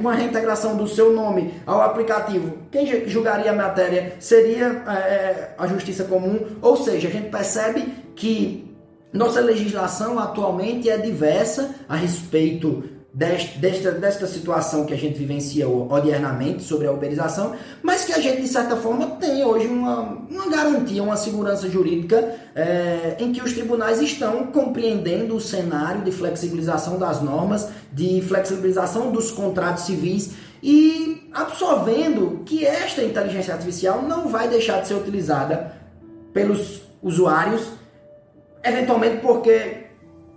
uma 0.00 0.14
reintegração 0.14 0.76
do 0.76 0.88
seu 0.88 1.12
nome 1.12 1.54
ao 1.64 1.80
aplicativo, 1.80 2.58
quem 2.72 3.08
julgaria 3.08 3.52
a 3.52 3.54
matéria 3.54 4.14
seria 4.18 4.82
é, 4.88 5.50
a 5.56 5.68
Justiça 5.68 6.02
Comum, 6.02 6.40
ou 6.60 6.76
seja, 6.76 7.06
a 7.06 7.10
gente 7.12 7.30
percebe 7.30 8.02
que 8.16 8.71
nossa 9.12 9.40
legislação 9.40 10.18
atualmente 10.18 10.88
é 10.88 10.96
diversa 10.96 11.74
a 11.88 11.96
respeito 11.96 12.84
desta, 13.12 13.92
desta 13.92 14.26
situação 14.26 14.86
que 14.86 14.94
a 14.94 14.96
gente 14.96 15.18
vivencia 15.18 15.68
odiernamente 15.68 16.62
sobre 16.62 16.86
a 16.86 16.92
uberização, 16.92 17.54
mas 17.82 18.04
que 18.04 18.12
a 18.12 18.18
gente, 18.18 18.40
de 18.40 18.48
certa 18.48 18.74
forma, 18.76 19.06
tem 19.16 19.44
hoje 19.44 19.66
uma, 19.66 20.00
uma 20.30 20.48
garantia, 20.48 21.02
uma 21.02 21.16
segurança 21.16 21.68
jurídica 21.68 22.36
é, 22.54 23.16
em 23.18 23.30
que 23.32 23.42
os 23.42 23.52
tribunais 23.52 24.00
estão 24.00 24.46
compreendendo 24.46 25.36
o 25.36 25.40
cenário 25.40 26.02
de 26.02 26.10
flexibilização 26.10 26.98
das 26.98 27.20
normas, 27.20 27.68
de 27.92 28.22
flexibilização 28.22 29.12
dos 29.12 29.30
contratos 29.30 29.84
civis 29.84 30.32
e 30.62 31.28
absorvendo 31.34 32.40
que 32.46 32.64
esta 32.64 33.02
inteligência 33.02 33.52
artificial 33.52 34.00
não 34.02 34.28
vai 34.28 34.48
deixar 34.48 34.80
de 34.80 34.88
ser 34.88 34.94
utilizada 34.94 35.76
pelos 36.32 36.80
usuários 37.02 37.81
eventualmente 38.64 39.18
porque 39.18 39.86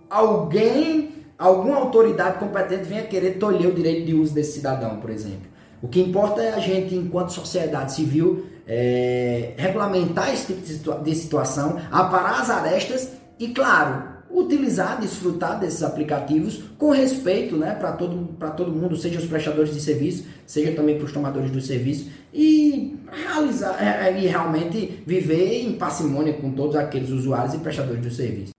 alguém, 0.10 1.26
alguma 1.38 1.78
autoridade 1.78 2.40
competente 2.40 2.86
venha 2.86 3.04
querer 3.04 3.38
tolher 3.38 3.68
o 3.68 3.74
direito 3.74 4.06
de 4.06 4.14
uso 4.14 4.34
desse 4.34 4.54
cidadão, 4.54 4.98
por 4.98 5.10
exemplo. 5.10 5.48
O 5.82 5.88
que 5.88 6.02
importa 6.02 6.42
é 6.42 6.54
a 6.54 6.60
gente, 6.60 6.96
enquanto 6.96 7.32
sociedade 7.32 7.94
civil, 7.94 8.46
é, 8.68 9.54
regulamentar 9.58 10.34
esse 10.34 10.54
tipo 10.54 11.04
de 11.04 11.16
situação, 11.16 11.80
aparar 11.92 12.42
as 12.42 12.50
arestas 12.50 13.12
e, 13.38 13.50
claro, 13.50 14.15
utilizar, 14.30 15.00
desfrutar 15.00 15.60
desses 15.60 15.84
aplicativos 15.84 16.64
com 16.78 16.92
respeito 16.92 17.56
né, 17.56 17.74
para 17.74 17.94
todo, 17.94 18.36
todo 18.56 18.72
mundo, 18.72 18.96
seja 18.96 19.20
os 19.20 19.26
prestadores 19.26 19.74
de 19.74 19.80
serviço, 19.80 20.26
seja 20.46 20.74
também 20.74 20.98
para 20.98 21.06
os 21.06 21.12
tomadores 21.12 21.52
do 21.52 21.62
serviço, 21.62 22.10
e 22.34 22.98
realizar 23.12 23.78
é, 23.82 24.10
é, 24.10 24.22
e 24.22 24.28
realmente 24.28 25.04
viver 25.06 25.62
em 25.62 25.74
parcimônia 25.74 26.34
com 26.34 26.52
todos 26.52 26.76
aqueles 26.76 27.10
usuários 27.10 27.54
e 27.54 27.60
prestadores 27.60 28.02
do 28.02 28.12
serviço. 28.12 28.54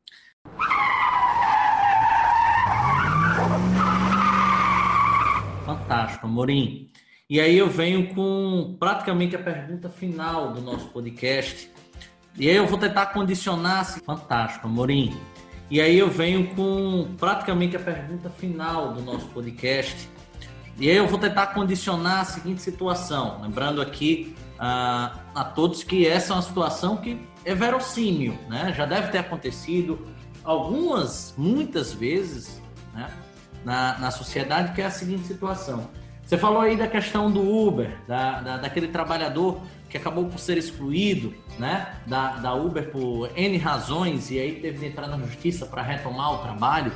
Fantástico, 5.64 6.26
Amorim. 6.26 6.90
E 7.28 7.40
aí 7.40 7.58
eu 7.58 7.68
venho 7.68 8.14
com 8.14 8.76
praticamente 8.78 9.34
a 9.34 9.38
pergunta 9.38 9.90
final 9.90 10.52
do 10.52 10.60
nosso 10.60 10.88
podcast. 10.88 11.70
E 12.38 12.48
aí 12.48 12.56
eu 12.56 12.66
vou 12.66 12.78
tentar 12.78 13.06
condicionar. 13.06 13.84
Fantástico, 14.04 14.66
Amorim. 14.66 15.12
E 15.68 15.80
aí 15.80 15.98
eu 15.98 16.08
venho 16.08 16.54
com 16.54 17.08
praticamente 17.18 17.76
a 17.76 17.80
pergunta 17.80 18.30
final 18.30 18.92
do 18.92 19.02
nosso 19.02 19.26
podcast. 19.28 20.08
E 20.78 20.88
aí 20.88 20.96
eu 20.96 21.08
vou 21.08 21.18
tentar 21.18 21.48
condicionar 21.48 22.20
a 22.20 22.24
seguinte 22.24 22.62
situação, 22.62 23.40
lembrando 23.42 23.82
aqui 23.82 24.36
uh, 24.56 25.18
a 25.34 25.52
todos 25.54 25.82
que 25.82 26.06
essa 26.06 26.32
é 26.32 26.36
uma 26.36 26.42
situação 26.42 26.98
que 26.98 27.18
é 27.44 27.54
verossímil, 27.54 28.38
né? 28.48 28.72
Já 28.76 28.86
deve 28.86 29.08
ter 29.08 29.18
acontecido 29.18 30.06
algumas, 30.44 31.34
muitas 31.36 31.92
vezes, 31.92 32.62
né? 32.94 33.10
Na, 33.64 33.98
na 33.98 34.10
sociedade, 34.12 34.72
que 34.72 34.80
é 34.80 34.86
a 34.86 34.90
seguinte 34.90 35.26
situação. 35.26 35.90
Você 36.24 36.36
falou 36.36 36.60
aí 36.60 36.76
da 36.76 36.86
questão 36.86 37.30
do 37.30 37.40
Uber, 37.40 37.96
da, 38.06 38.40
da 38.40 38.56
daquele 38.58 38.88
trabalhador 38.88 39.60
que 39.88 39.96
acabou 39.96 40.26
por 40.26 40.38
ser 40.38 40.58
excluído 40.58 41.34
né, 41.58 41.96
da, 42.06 42.36
da 42.36 42.54
Uber 42.54 42.90
por 42.90 43.30
N 43.36 43.56
razões 43.58 44.30
e 44.30 44.38
aí 44.38 44.60
teve 44.60 44.78
de 44.78 44.86
entrar 44.86 45.06
na 45.06 45.18
justiça 45.18 45.66
para 45.66 45.82
retomar 45.82 46.34
o 46.34 46.38
trabalho. 46.38 46.92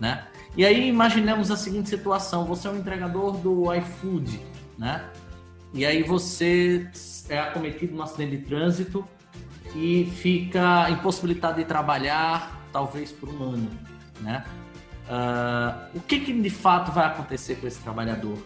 Né? 0.00 0.26
E 0.56 0.64
aí 0.64 0.88
imaginemos 0.88 1.50
a 1.50 1.56
seguinte 1.56 1.88
situação: 1.88 2.44
você 2.44 2.68
é 2.68 2.70
um 2.70 2.76
entregador 2.76 3.36
do 3.38 3.72
iFood, 3.74 4.40
né? 4.78 5.04
E 5.72 5.84
aí 5.84 6.02
você 6.02 6.88
é 7.28 7.38
acometido 7.38 7.96
num 7.96 8.02
acidente 8.02 8.36
de 8.36 8.44
trânsito 8.44 9.04
e 9.74 10.12
fica 10.16 10.88
impossibilitado 10.90 11.56
de 11.56 11.64
trabalhar, 11.64 12.64
talvez 12.72 13.10
por 13.10 13.28
um 13.28 13.42
ano, 13.42 13.70
né? 14.20 14.44
Uh, 15.08 15.98
o 15.98 16.00
que, 16.00 16.20
que 16.20 16.32
de 16.32 16.50
fato 16.50 16.92
vai 16.92 17.06
acontecer 17.06 17.56
com 17.56 17.66
esse 17.66 17.80
trabalhador? 17.80 18.38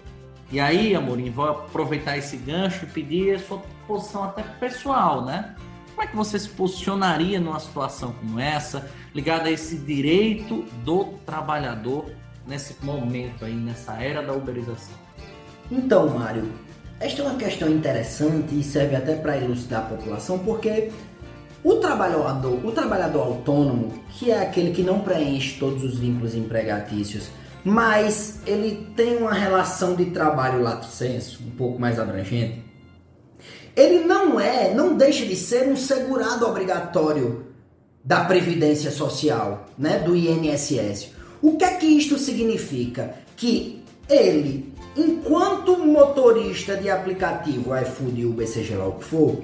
E 0.50 0.58
aí, 0.58 0.94
Amorim, 0.94 1.30
vou 1.30 1.46
aproveitar 1.46 2.16
esse 2.16 2.36
gancho 2.36 2.84
e 2.84 2.88
pedir 2.88 3.34
a 3.34 3.38
sua 3.38 3.62
posição 3.86 4.24
até 4.24 4.42
pessoal, 4.42 5.24
né? 5.24 5.54
Como 5.90 6.02
é 6.02 6.06
que 6.06 6.16
você 6.16 6.38
se 6.38 6.48
posicionaria 6.48 7.38
numa 7.38 7.60
situação 7.60 8.12
como 8.12 8.40
essa, 8.40 8.88
ligada 9.14 9.48
a 9.48 9.50
esse 9.50 9.76
direito 9.76 10.64
do 10.84 11.04
trabalhador 11.26 12.06
nesse 12.46 12.74
momento 12.82 13.44
aí, 13.44 13.52
nessa 13.52 13.92
era 14.02 14.22
da 14.22 14.32
uberização? 14.32 14.94
Então, 15.70 16.08
Mário, 16.08 16.50
esta 16.98 17.20
é 17.20 17.24
uma 17.26 17.36
questão 17.36 17.68
interessante 17.68 18.58
e 18.58 18.62
serve 18.62 18.96
até 18.96 19.16
para 19.16 19.36
elucidar 19.36 19.82
a 19.82 19.96
população, 19.96 20.38
porque 20.38 20.90
o 21.62 21.74
trabalhador, 21.74 22.64
o 22.64 22.72
trabalhador 22.72 23.20
autônomo, 23.20 23.92
que 24.10 24.30
é 24.30 24.40
aquele 24.40 24.70
que 24.70 24.82
não 24.82 25.00
preenche 25.00 25.58
todos 25.58 25.84
os 25.84 25.98
vínculos 25.98 26.34
empregatícios 26.34 27.28
mas 27.64 28.40
ele 28.46 28.88
tem 28.96 29.16
uma 29.16 29.32
relação 29.32 29.94
de 29.94 30.06
trabalho 30.06 30.62
lato 30.62 30.86
senso 30.86 31.42
um 31.46 31.50
pouco 31.50 31.80
mais 31.80 31.98
abrangente. 31.98 32.62
Ele 33.76 34.00
não 34.00 34.40
é, 34.40 34.74
não 34.74 34.96
deixa 34.96 35.24
de 35.24 35.36
ser 35.36 35.68
um 35.68 35.76
segurado 35.76 36.46
obrigatório 36.46 37.46
da 38.04 38.24
previdência 38.24 38.90
social, 38.90 39.66
né, 39.78 39.98
do 39.98 40.16
INSS. 40.16 41.12
O 41.40 41.56
que 41.56 41.64
é 41.64 41.74
que 41.74 41.86
isto 41.86 42.18
significa? 42.18 43.14
Que 43.36 43.84
ele, 44.08 44.72
enquanto 44.96 45.78
motorista 45.78 46.76
de 46.76 46.90
aplicativo 46.90 47.76
iFood, 47.76 48.24
Uber, 48.24 48.48
seja 48.48 48.76
lá 48.76 48.88
o 48.88 48.92
que 48.92 49.04
for, 49.04 49.42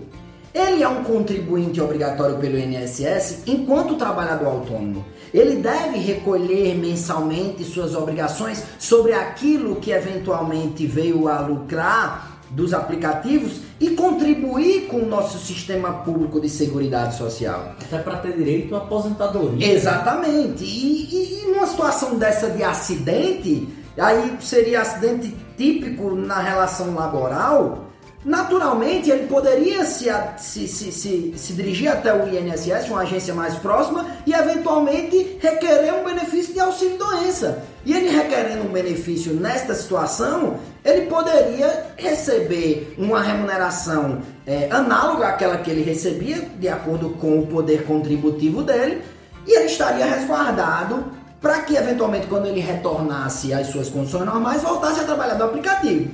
ele 0.55 0.83
é 0.83 0.89
um 0.89 1.03
contribuinte 1.05 1.81
obrigatório 1.81 2.39
pelo 2.39 2.57
INSS 2.57 3.43
enquanto 3.47 3.97
trabalhador 3.97 4.47
autônomo. 4.47 5.05
Ele 5.35 5.57
deve 5.57 5.99
recolher 5.99 6.77
mensalmente 6.77 7.65
suas 7.65 7.93
obrigações 7.93 8.63
sobre 8.79 9.13
aquilo 9.13 9.77
que 9.77 9.91
eventualmente 9.91 10.87
veio 10.87 11.27
a 11.27 11.41
lucrar 11.41 12.39
dos 12.51 12.73
aplicativos 12.73 13.63
e 13.81 13.91
contribuir 13.91 14.87
com 14.87 14.99
o 14.99 15.07
nosso 15.09 15.45
sistema 15.45 15.93
público 16.05 16.41
de 16.41 16.49
seguridade 16.49 17.17
social. 17.17 17.75
Até 17.81 17.99
para 17.99 18.19
ter 18.19 18.37
direito 18.37 18.77
à 18.77 18.79
aposentadoria. 18.79 19.73
Exatamente. 19.73 20.63
E, 20.63 21.09
e, 21.13 21.43
e 21.43 21.47
numa 21.49 21.67
situação 21.67 22.17
dessa 22.17 22.51
de 22.51 22.63
acidente, 22.63 23.69
aí 23.99 24.37
seria 24.41 24.83
acidente 24.83 25.35
típico 25.57 26.15
na 26.15 26.39
relação 26.39 26.95
laboral, 26.95 27.84
Naturalmente, 28.25 29.11
ele 29.11 29.27
poderia 29.27 29.85
se, 29.85 30.07
se, 30.39 30.67
se, 30.67 30.91
se, 30.91 31.35
se 31.37 31.53
dirigir 31.53 31.89
até 31.89 32.15
o 32.15 32.27
INSS, 32.27 32.89
uma 32.89 33.03
agência 33.03 33.35
mais 33.35 33.55
próxima, 33.57 34.07
e 34.27 34.33
eventualmente 34.33 35.37
requerer 35.41 35.93
um 35.95 36.05
benefício 36.05 36.55
de 36.55 36.61
auxílio-doença. 36.61 37.63
E 37.85 37.93
ele 37.93 38.09
requerendo 38.09 38.63
um 38.65 38.73
benefício 38.73 39.35
nesta 39.35 39.75
situação, 39.75 40.59
ele 40.83 41.03
poderia 41.03 41.89
receber 41.99 42.95
uma 42.97 43.21
remuneração 43.21 44.23
é, 44.47 44.69
análoga 44.71 45.29
àquela 45.29 45.59
que 45.59 45.71
ele 45.71 45.83
recebia, 45.83 46.49
de 46.59 46.69
acordo 46.69 47.11
com 47.11 47.41
o 47.41 47.47
poder 47.47 47.85
contributivo 47.85 48.63
dele, 48.63 49.03
e 49.47 49.55
ele 49.55 49.67
estaria 49.67 50.07
resguardado 50.07 51.13
para 51.43 51.61
que, 51.61 51.77
eventualmente, 51.77 52.27
quando 52.27 52.47
ele 52.47 52.61
retornasse 52.61 53.53
às 53.53 53.67
suas 53.67 53.91
condições 53.91 54.25
normais, 54.25 54.63
voltasse 54.63 55.01
a 55.01 55.05
trabalhar 55.05 55.35
do 55.35 55.45
aplicativo. 55.45 56.09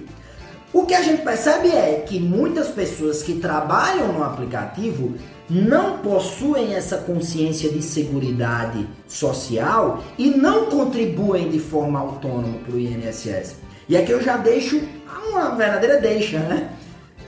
O 0.72 0.86
que 0.86 0.94
a 0.94 1.02
gente 1.02 1.22
percebe 1.22 1.68
é 1.68 2.04
que 2.06 2.20
muitas 2.20 2.68
pessoas 2.68 3.24
que 3.24 3.40
trabalham 3.40 4.12
no 4.12 4.22
aplicativo 4.22 5.14
não 5.48 5.98
possuem 5.98 6.74
essa 6.74 6.98
consciência 6.98 7.68
de 7.70 7.82
segurança 7.82 8.86
social 9.08 10.00
e 10.16 10.30
não 10.30 10.66
contribuem 10.66 11.50
de 11.50 11.58
forma 11.58 11.98
autônoma 11.98 12.58
para 12.58 12.72
o 12.72 12.78
INSS. 12.78 13.56
E 13.88 13.96
aqui 13.96 14.12
eu 14.12 14.22
já 14.22 14.36
deixo 14.36 14.80
uma 15.28 15.56
verdadeira 15.56 16.00
deixa, 16.00 16.38
né? 16.38 16.70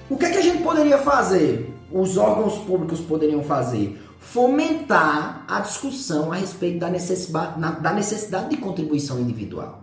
O 0.08 0.16
que 0.16 0.26
é 0.26 0.30
que 0.30 0.38
a 0.38 0.42
gente 0.42 0.62
poderia 0.62 0.98
fazer? 0.98 1.74
Os 1.90 2.16
órgãos 2.16 2.58
públicos 2.58 3.00
poderiam 3.00 3.42
fazer? 3.42 4.00
Fomentar 4.20 5.44
a 5.48 5.58
discussão 5.58 6.30
a 6.30 6.36
respeito 6.36 6.78
da 6.78 6.88
necessidade, 6.88 7.60
da 7.60 7.92
necessidade 7.92 8.50
de 8.50 8.56
contribuição 8.58 9.18
individual 9.18 9.81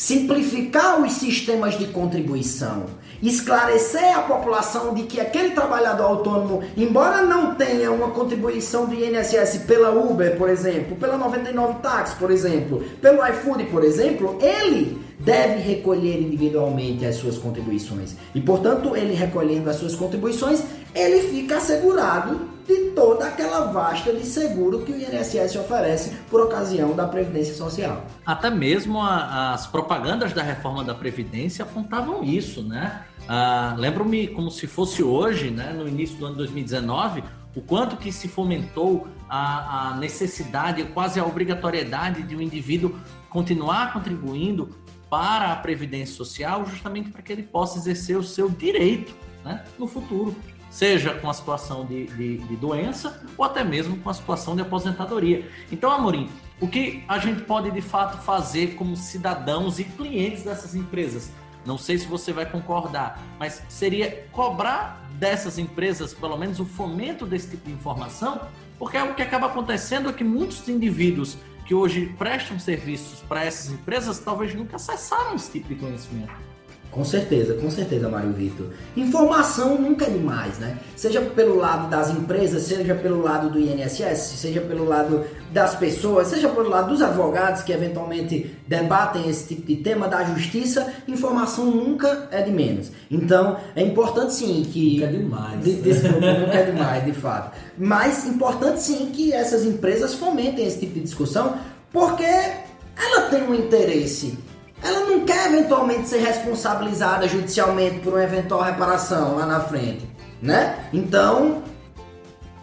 simplificar 0.00 1.02
os 1.02 1.12
sistemas 1.12 1.78
de 1.78 1.88
contribuição, 1.88 2.86
esclarecer 3.22 4.16
a 4.16 4.22
população 4.22 4.94
de 4.94 5.02
que 5.02 5.20
aquele 5.20 5.50
trabalhador 5.50 6.04
autônomo, 6.04 6.62
embora 6.74 7.20
não 7.20 7.54
tenha 7.54 7.92
uma 7.92 8.08
contribuição 8.08 8.86
do 8.86 8.94
INSS 8.94 9.58
pela 9.66 9.90
Uber, 9.90 10.38
por 10.38 10.48
exemplo, 10.48 10.96
pela 10.96 11.18
99 11.18 11.80
Táxi, 11.82 12.16
por 12.16 12.30
exemplo, 12.30 12.82
pelo 13.02 13.22
iFood, 13.26 13.64
por 13.64 13.84
exemplo, 13.84 14.38
ele 14.40 14.98
deve 15.18 15.60
recolher 15.60 16.18
individualmente 16.18 17.04
as 17.04 17.16
suas 17.16 17.36
contribuições. 17.36 18.16
E, 18.34 18.40
portanto, 18.40 18.96
ele 18.96 19.12
recolhendo 19.12 19.68
as 19.68 19.76
suas 19.76 19.94
contribuições, 19.94 20.62
ele 20.94 21.28
fica 21.28 21.56
assegurado 21.56 22.48
de 22.66 22.90
toda 22.90 23.26
aquela 23.26 23.72
vasta 23.72 24.12
de 24.12 24.24
seguro 24.24 24.82
que 24.82 24.92
o 24.92 24.96
INSS 24.96 25.56
oferece 25.56 26.16
por 26.30 26.40
ocasião 26.40 26.94
da 26.94 27.06
Previdência 27.06 27.54
Social. 27.54 28.04
Até 28.24 28.48
mesmo 28.48 29.00
a, 29.00 29.52
as 29.54 29.66
propagandas 29.66 30.32
da 30.32 30.42
reforma 30.42 30.84
da 30.84 30.94
Previdência 30.94 31.64
apontavam 31.64 32.22
isso, 32.22 32.62
né? 32.62 33.02
Ah, 33.28 33.74
Lembro-me 33.76 34.28
como 34.28 34.50
se 34.50 34.66
fosse 34.66 35.02
hoje, 35.02 35.50
né, 35.50 35.72
no 35.72 35.88
início 35.88 36.16
do 36.16 36.26
ano 36.26 36.36
2019, 36.36 37.24
o 37.54 37.60
quanto 37.60 37.96
que 37.96 38.12
se 38.12 38.28
fomentou 38.28 39.08
a, 39.28 39.90
a 39.90 39.96
necessidade, 39.96 40.84
quase 40.84 41.18
a 41.18 41.24
obrigatoriedade 41.24 42.22
de 42.22 42.36
um 42.36 42.40
indivíduo 42.40 42.94
continuar 43.28 43.92
contribuindo 43.92 44.68
para 45.08 45.52
a 45.52 45.56
Previdência 45.56 46.14
Social, 46.14 46.64
justamente 46.66 47.10
para 47.10 47.20
que 47.20 47.32
ele 47.32 47.42
possa 47.42 47.78
exercer 47.78 48.16
o 48.16 48.22
seu 48.22 48.48
direito 48.48 49.12
né, 49.44 49.64
no 49.76 49.88
futuro 49.88 50.36
seja 50.70 51.14
com 51.14 51.28
a 51.28 51.34
situação 51.34 51.84
de, 51.84 52.06
de, 52.06 52.38
de, 52.38 52.56
doença 52.56 53.22
ou 53.36 53.44
até 53.44 53.64
mesmo 53.64 53.96
com 53.98 54.08
a 54.08 54.14
situação 54.14 54.54
de 54.54 54.62
aposentadoria. 54.62 55.50
Então, 55.70 55.90
Amorim, 55.90 56.30
o 56.60 56.68
que 56.68 57.04
a 57.08 57.18
gente 57.18 57.42
pode 57.42 57.70
de 57.70 57.82
fato 57.82 58.18
fazer 58.18 58.76
como 58.76 58.96
cidadãos 58.96 59.80
e 59.80 59.84
clientes 59.84 60.44
dessas 60.44 60.74
empresas? 60.74 61.32
Não 61.66 61.76
sei 61.76 61.98
se 61.98 62.06
você 62.06 62.32
vai 62.32 62.46
concordar, 62.46 63.20
mas 63.38 63.62
seria 63.68 64.24
cobrar 64.32 65.04
dessas 65.18 65.58
empresas 65.58 66.14
pelo 66.14 66.36
menos 66.36 66.60
o 66.60 66.64
fomento 66.64 67.26
desse 67.26 67.50
tipo 67.50 67.66
de 67.66 67.72
informação, 67.72 68.40
porque 68.78 68.96
é 68.96 69.02
o 69.02 69.14
que 69.14 69.22
acaba 69.22 69.46
acontecendo 69.46 70.08
é 70.08 70.12
que 70.12 70.24
muitos 70.24 70.66
indivíduos 70.68 71.36
que 71.66 71.74
hoje 71.74 72.06
prestam 72.18 72.58
serviços 72.58 73.20
para 73.20 73.44
essas 73.44 73.70
empresas 73.70 74.18
talvez 74.18 74.54
nunca 74.54 74.76
acessaram 74.76 75.34
esse 75.34 75.52
tipo 75.52 75.68
de 75.68 75.74
conhecimento. 75.74 76.49
Com 76.90 77.04
certeza, 77.04 77.54
com 77.54 77.70
certeza, 77.70 78.08
Mário 78.08 78.32
Vitor. 78.32 78.66
Informação 78.96 79.80
nunca 79.80 80.06
é 80.06 80.10
demais, 80.10 80.58
né? 80.58 80.76
Seja 80.96 81.20
pelo 81.20 81.56
lado 81.56 81.88
das 81.88 82.10
empresas, 82.10 82.64
seja 82.64 82.96
pelo 82.96 83.22
lado 83.22 83.48
do 83.48 83.60
INSS, 83.60 84.34
seja 84.36 84.60
pelo 84.60 84.84
lado 84.84 85.24
das 85.52 85.76
pessoas, 85.76 86.26
seja 86.26 86.48
pelo 86.48 86.68
lado 86.68 86.88
dos 86.88 87.00
advogados 87.00 87.62
que 87.62 87.72
eventualmente 87.72 88.56
debatem 88.66 89.28
esse 89.28 89.54
tipo 89.54 89.68
de 89.68 89.76
tema, 89.76 90.08
da 90.08 90.24
justiça, 90.24 90.92
informação 91.06 91.66
nunca 91.66 92.28
é 92.32 92.42
de 92.42 92.50
menos. 92.50 92.90
Então, 93.08 93.56
é 93.76 93.82
importante 93.82 94.34
sim 94.34 94.64
que. 94.64 94.94
Nunca 94.94 95.06
é 95.06 95.12
demais. 95.12 95.64
De, 95.64 95.72
desculpa, 95.74 96.20
nunca 96.20 96.58
é 96.58 96.70
demais, 96.72 97.04
de 97.04 97.12
fato. 97.12 97.56
Mas 97.78 98.26
importante 98.26 98.82
sim 98.82 99.10
que 99.12 99.32
essas 99.32 99.64
empresas 99.64 100.14
fomentem 100.14 100.66
esse 100.66 100.80
tipo 100.80 100.94
de 100.94 101.02
discussão, 101.02 101.54
porque 101.92 102.24
ela 102.24 103.22
tem 103.30 103.44
um 103.44 103.54
interesse 103.54 104.36
ela 104.82 105.06
não 105.06 105.24
quer 105.24 105.52
eventualmente 105.52 106.08
ser 106.08 106.18
responsabilizada 106.18 107.28
judicialmente 107.28 108.00
por 108.00 108.14
uma 108.14 108.24
eventual 108.24 108.62
reparação 108.62 109.36
lá 109.36 109.46
na 109.46 109.60
frente, 109.60 110.08
né? 110.40 110.88
Então, 110.92 111.62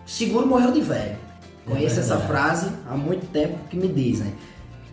seguro 0.05 0.47
morreu 0.47 0.71
de 0.71 0.81
velho. 0.81 1.17
Conheço 1.65 1.97
é 1.97 1.99
essa 1.99 2.17
frase 2.17 2.71
há 2.89 2.95
muito 2.95 3.27
tempo 3.31 3.57
que 3.69 3.75
me 3.75 3.89
dizem. 3.89 4.33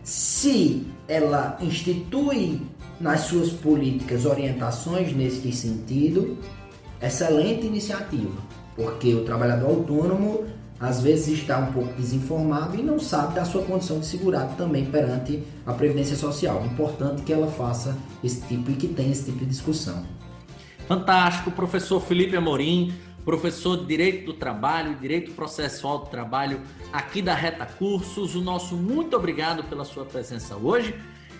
Se 0.03 0.87
ela 1.09 1.57
institui 1.61 2.61
nas 3.01 3.21
suas 3.21 3.51
políticas 3.51 4.25
orientações 4.25 5.15
nesse 5.15 5.53
sentido, 5.53 6.37
excelente 7.01 7.67
iniciativa, 7.67 8.37
porque 8.77 9.15
o 9.15 9.25
trabalhador 9.25 9.69
autônomo 9.69 10.45
às 10.79 11.03
vezes 11.03 11.39
está 11.39 11.59
um 11.59 11.73
pouco 11.73 11.93
desinformado 11.95 12.77
e 12.77 12.83
não 12.83 12.99
sabe 12.99 13.35
da 13.35 13.45
sua 13.45 13.63
condição 13.63 14.01
de 14.01 14.07
segurado 14.07 14.57
também 14.57 14.85
perante 14.85 15.43
a 15.65 15.73
Previdência 15.73 16.17
Social. 16.17 16.65
Importante 16.65 17.23
que 17.23 17.33
ela 17.33 17.47
faça 17.47 17.97
esse 18.23 18.41
tipo 18.47 18.71
e 18.71 18.75
que 18.75 18.89
tenha 18.89 19.13
esse 19.13 19.27
tipo 19.27 19.39
de 19.39 19.47
discussão. 19.47 20.05
Fantástico, 20.87 21.51
professor 21.51 22.01
Felipe 22.01 22.37
Amorim, 22.37 22.93
professor 23.25 23.79
de 23.79 23.87
Direito 23.87 24.27
do 24.27 24.33
Trabalho, 24.35 24.97
Direito 24.97 25.33
Processual 25.33 26.01
do 26.01 26.07
Trabalho 26.07 26.61
aqui 26.93 27.23
da 27.23 27.35
Reta 27.35 27.65
Cursos. 27.65 28.35
O 28.35 28.43
nosso 28.43 28.77
muito 28.77 29.17
obrigado 29.17 29.65
pela 29.65 29.85
sua 29.85 30.05
presença 30.05 30.57
hoje. 30.57 30.95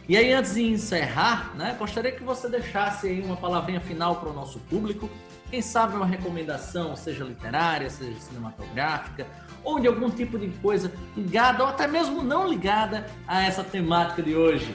E 0.09 0.17
aí, 0.17 0.33
antes 0.33 0.55
de 0.55 0.63
encerrar, 0.63 1.55
né, 1.57 1.75
gostaria 1.79 2.13
que 2.13 2.23
você 2.23 2.49
deixasse 2.49 3.07
aí 3.07 3.23
uma 3.23 3.37
palavrinha 3.37 3.81
final 3.81 4.17
para 4.17 4.29
o 4.29 4.33
nosso 4.35 4.59
público. 4.59 5.09
Quem 5.55 5.63
sabe 5.63 5.95
uma 5.95 6.05
recomendação, 6.05 6.97
seja 6.97 7.23
literária, 7.23 7.89
seja 7.89 8.19
cinematográfica, 8.19 9.25
ou 9.63 9.79
de 9.79 9.87
algum 9.87 10.11
tipo 10.11 10.37
de 10.37 10.49
coisa 10.61 10.91
ligada, 11.17 11.63
ou 11.63 11.69
até 11.69 11.87
mesmo 11.87 12.25
não 12.25 12.49
ligada 12.49 13.07
a 13.25 13.45
essa 13.45 13.63
temática 13.63 14.21
de 14.21 14.35
hoje. 14.35 14.75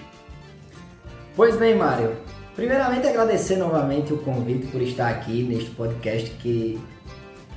Pois 1.36 1.58
bem, 1.58 1.76
Mário. 1.76 2.16
Primeiramente, 2.56 3.06
agradecer 3.06 3.58
novamente 3.58 4.14
o 4.14 4.20
convite 4.20 4.68
por 4.68 4.82
estar 4.82 5.10
aqui 5.10 5.44
neste 5.44 5.70
podcast 5.72 6.30
que 6.38 6.80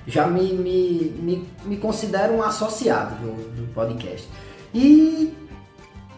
já 0.05 0.27
me, 0.27 0.53
me, 0.55 1.15
me, 1.17 1.49
me 1.63 1.77
considero 1.77 2.33
um 2.33 2.43
associado 2.43 3.15
do, 3.25 3.35
do 3.53 3.73
podcast. 3.73 4.29
E 4.75 5.33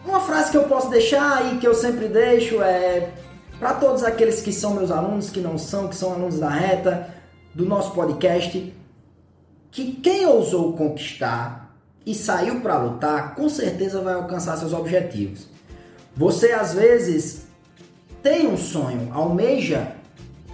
uma 0.03 0.21
frase 0.21 0.49
que 0.49 0.57
eu 0.57 0.63
posso 0.63 0.89
deixar 0.89 1.53
e 1.53 1.59
que 1.59 1.67
eu 1.67 1.75
sempre 1.75 2.07
deixo 2.07 2.63
é 2.63 3.11
para 3.59 3.73
todos 3.73 4.03
aqueles 4.03 4.41
que 4.41 4.51
são 4.51 4.73
meus 4.73 4.91
alunos, 4.91 5.29
que 5.29 5.39
não 5.39 5.57
são, 5.57 5.87
que 5.87 5.95
são 5.95 6.13
alunos 6.13 6.39
da 6.39 6.49
reta, 6.49 7.09
do 7.53 7.65
nosso 7.65 7.91
podcast, 7.91 8.73
que 9.71 9.91
quem 9.93 10.25
ousou 10.25 10.73
conquistar 10.73 11.75
e 12.05 12.13
saiu 12.13 12.61
para 12.61 12.77
lutar, 12.77 13.35
com 13.35 13.49
certeza 13.49 14.01
vai 14.01 14.13
alcançar 14.13 14.57
seus 14.57 14.73
objetivos. 14.73 15.47
Você 16.15 16.51
às 16.51 16.73
vezes 16.73 17.45
tem 18.21 18.47
um 18.47 18.57
sonho, 18.57 19.09
almeja 19.13 19.95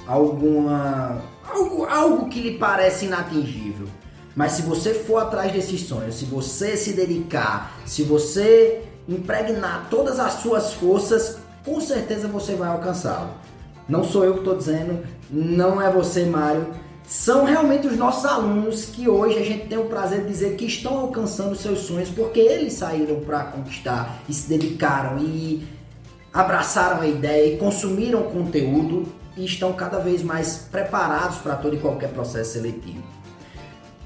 alguma 0.07 1.21
algo, 1.43 1.85
algo 1.85 2.29
que 2.29 2.39
lhe 2.39 2.57
parece 2.57 3.05
inatingível. 3.05 3.87
Mas 4.35 4.53
se 4.53 4.61
você 4.61 4.93
for 4.93 5.17
atrás 5.17 5.51
desses 5.51 5.81
sonhos, 5.81 6.15
se 6.15 6.25
você 6.25 6.77
se 6.77 6.93
dedicar, 6.93 7.77
se 7.85 8.03
você 8.03 8.81
impregnar 9.07 9.87
todas 9.89 10.19
as 10.19 10.33
suas 10.33 10.73
forças, 10.73 11.37
com 11.65 11.79
certeza 11.79 12.27
você 12.27 12.55
vai 12.55 12.69
alcançá-lo. 12.69 13.31
Não 13.87 14.03
sou 14.03 14.23
eu 14.23 14.33
que 14.33 14.39
estou 14.39 14.55
dizendo, 14.55 15.03
não 15.29 15.81
é 15.81 15.91
você, 15.91 16.25
Mário. 16.25 16.67
São 17.07 17.43
realmente 17.43 17.87
os 17.87 17.97
nossos 17.97 18.25
alunos 18.25 18.85
que 18.85 19.09
hoje 19.09 19.37
a 19.37 19.43
gente 19.43 19.67
tem 19.67 19.77
o 19.77 19.85
prazer 19.85 20.21
de 20.21 20.27
dizer 20.27 20.55
que 20.55 20.65
estão 20.65 20.97
alcançando 20.97 21.55
seus 21.55 21.79
sonhos 21.79 22.09
porque 22.09 22.39
eles 22.39 22.73
saíram 22.73 23.19
para 23.19 23.43
conquistar 23.45 24.21
e 24.29 24.33
se 24.33 24.47
dedicaram 24.47 25.17
e 25.19 25.67
abraçaram 26.33 27.01
a 27.01 27.07
ideia 27.07 27.53
e 27.53 27.57
consumiram 27.57 28.23
conteúdo 28.23 29.11
e 29.35 29.43
estão 29.43 29.73
cada 29.73 29.99
vez 29.99 30.23
mais 30.23 30.67
preparados 30.71 31.39
para 31.39 31.55
todo 31.55 31.75
e 31.75 31.79
qualquer 31.79 32.11
processo 32.11 32.53
seletivo. 32.53 33.03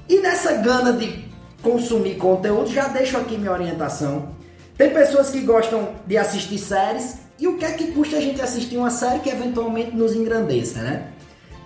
E 0.08 0.18
nessa 0.18 0.54
gana 0.54 0.92
de 0.92 1.24
consumir 1.62 2.16
conteúdo, 2.16 2.70
já 2.72 2.88
deixo 2.88 3.16
aqui 3.16 3.36
minha 3.36 3.52
orientação. 3.52 4.30
Tem 4.76 4.90
pessoas 4.90 5.30
que 5.30 5.40
gostam 5.40 5.90
de 6.06 6.16
assistir 6.16 6.58
séries 6.58 7.25
e 7.38 7.46
o 7.46 7.56
que 7.56 7.64
é 7.64 7.72
que 7.72 7.92
custa 7.92 8.16
a 8.16 8.20
gente 8.20 8.40
assistir 8.40 8.76
uma 8.76 8.90
série 8.90 9.20
que 9.20 9.28
eventualmente 9.28 9.94
nos 9.94 10.14
engrandeça, 10.14 10.80
né? 10.80 11.08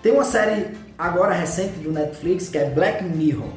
Tem 0.03 0.13
uma 0.13 0.25
série 0.25 0.77
agora 0.99 1.33
recente 1.33 1.79
do 1.79 1.93
Netflix 1.93 2.49
que 2.49 2.59
é 2.59 2.69
Black 2.69 3.05
Mirror. 3.05 3.51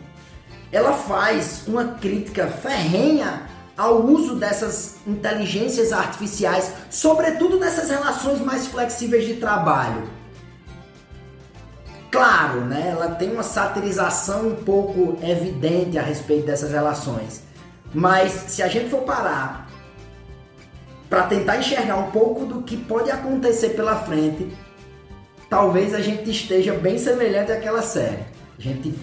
Ela 0.71 0.93
faz 0.93 1.63
uma 1.67 1.86
crítica 1.86 2.47
ferrenha 2.47 3.43
ao 3.76 4.06
uso 4.06 4.36
dessas 4.36 4.97
inteligências 5.08 5.91
artificiais, 5.91 6.71
sobretudo 6.89 7.60
nessas 7.60 7.89
relações 7.89 8.39
mais 8.39 8.67
flexíveis 8.67 9.26
de 9.26 9.36
trabalho. 9.36 10.04
Claro, 12.12 12.62
né, 12.62 12.89
ela 12.91 13.15
tem 13.15 13.32
uma 13.32 13.41
satirização 13.41 14.49
um 14.49 14.56
pouco 14.56 15.17
evidente 15.23 15.97
a 15.97 16.04
respeito 16.04 16.45
dessas 16.45 16.71
relações. 16.71 17.41
Mas 17.91 18.32
se 18.47 18.62
a 18.62 18.67
gente 18.67 18.89
for 18.89 19.02
parar 19.02 19.62
para 21.13 21.28
tentar 21.28 21.58
enxergar 21.58 21.95
um 21.97 22.10
pouco 22.10 22.43
do 22.43 22.63
que 22.63 22.76
pode 22.76 23.12
acontecer 23.12 23.69
pela 23.76 23.97
frente, 23.97 24.52
talvez 25.47 25.93
a 25.93 26.02
gente 26.02 26.32
esteja 26.32 26.73
bem 26.73 26.97
semelhante 26.97 27.52
àquela 27.52 27.84
série. 27.84 28.23
A 28.58 28.60
gente 28.60 28.95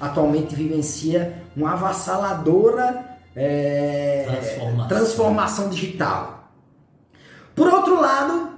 atualmente 0.00 0.54
vivencia 0.54 1.44
uma 1.54 1.74
avassaladora 1.74 3.04
é, 3.36 4.24
transformação. 4.26 4.88
transformação 4.88 5.68
digital. 5.68 6.50
Por 7.54 7.68
outro 7.68 8.00
lado, 8.00 8.54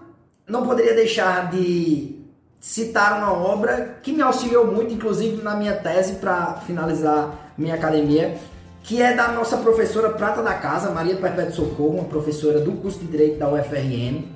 não 0.46 0.64
poderia 0.64 0.94
deixar 0.94 1.50
de 1.50 2.24
citar 2.60 3.18
uma 3.18 3.32
obra 3.32 3.98
que 4.04 4.12
me 4.12 4.22
auxiliou 4.22 4.68
muito, 4.68 4.94
inclusive 4.94 5.42
na 5.42 5.56
minha 5.56 5.74
tese 5.74 6.14
para 6.14 6.60
finalizar 6.64 7.52
minha 7.58 7.74
academia, 7.74 8.38
que 8.84 9.00
é 9.00 9.14
da 9.14 9.28
nossa 9.32 9.56
professora 9.56 10.10
prata 10.10 10.42
da 10.42 10.54
casa, 10.54 10.90
Maria 10.90 11.16
Perpétua 11.16 11.52
Socorro, 11.52 11.94
uma 11.94 12.04
professora 12.04 12.60
do 12.60 12.72
curso 12.72 12.98
de 12.98 13.06
Direito 13.06 13.38
da 13.38 13.48
UFRN, 13.48 14.26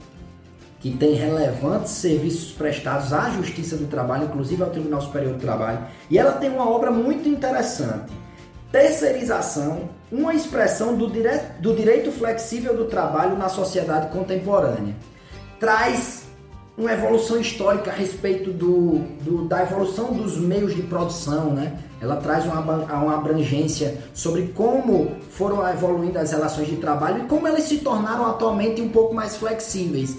que 0.81 0.91
tem 0.97 1.13
relevantes 1.13 1.93
serviços 1.93 2.53
prestados 2.53 3.13
à 3.13 3.29
Justiça 3.31 3.77
do 3.77 3.87
Trabalho, 3.87 4.25
inclusive 4.25 4.63
ao 4.63 4.71
Tribunal 4.71 5.03
Superior 5.03 5.35
do 5.35 5.41
Trabalho. 5.41 5.81
E 6.11 6.19
ela 6.19 6.33
tem 6.33 6.49
uma 6.49 6.69
obra 6.69 6.91
muito 6.91 7.29
interessante, 7.29 8.11
Terceirização, 8.71 9.89
uma 10.13 10.35
expressão 10.35 10.95
do, 10.95 11.09
dire... 11.09 11.41
do 11.59 11.75
direito 11.75 12.13
flexível 12.13 12.77
do 12.77 12.85
trabalho 12.85 13.37
na 13.37 13.49
sociedade 13.49 14.09
contemporânea. 14.09 14.95
Traz 15.59 16.25
uma 16.77 16.93
evolução 16.93 17.41
histórica 17.41 17.91
a 17.91 17.95
respeito 17.95 18.53
do, 18.53 18.99
do, 19.23 19.49
da 19.49 19.63
evolução 19.63 20.13
dos 20.13 20.37
meios 20.37 20.75
de 20.75 20.83
produção, 20.83 21.55
né? 21.55 21.79
Ela 22.01 22.17
traz 22.17 22.45
uma, 22.45 23.15
abrangência 23.15 23.99
sobre 24.15 24.49
como 24.49 25.13
foram 25.31 25.67
evoluindo 25.69 26.19
as 26.19 26.31
relações 26.31 26.69
de 26.69 26.77
trabalho 26.77 27.25
e 27.25 27.27
como 27.27 27.47
elas 27.47 27.65
se 27.65 27.79
tornaram 27.79 28.27
atualmente 28.27 28.81
um 28.81 28.89
pouco 28.89 29.15
mais 29.15 29.37
flexíveis. 29.37 30.17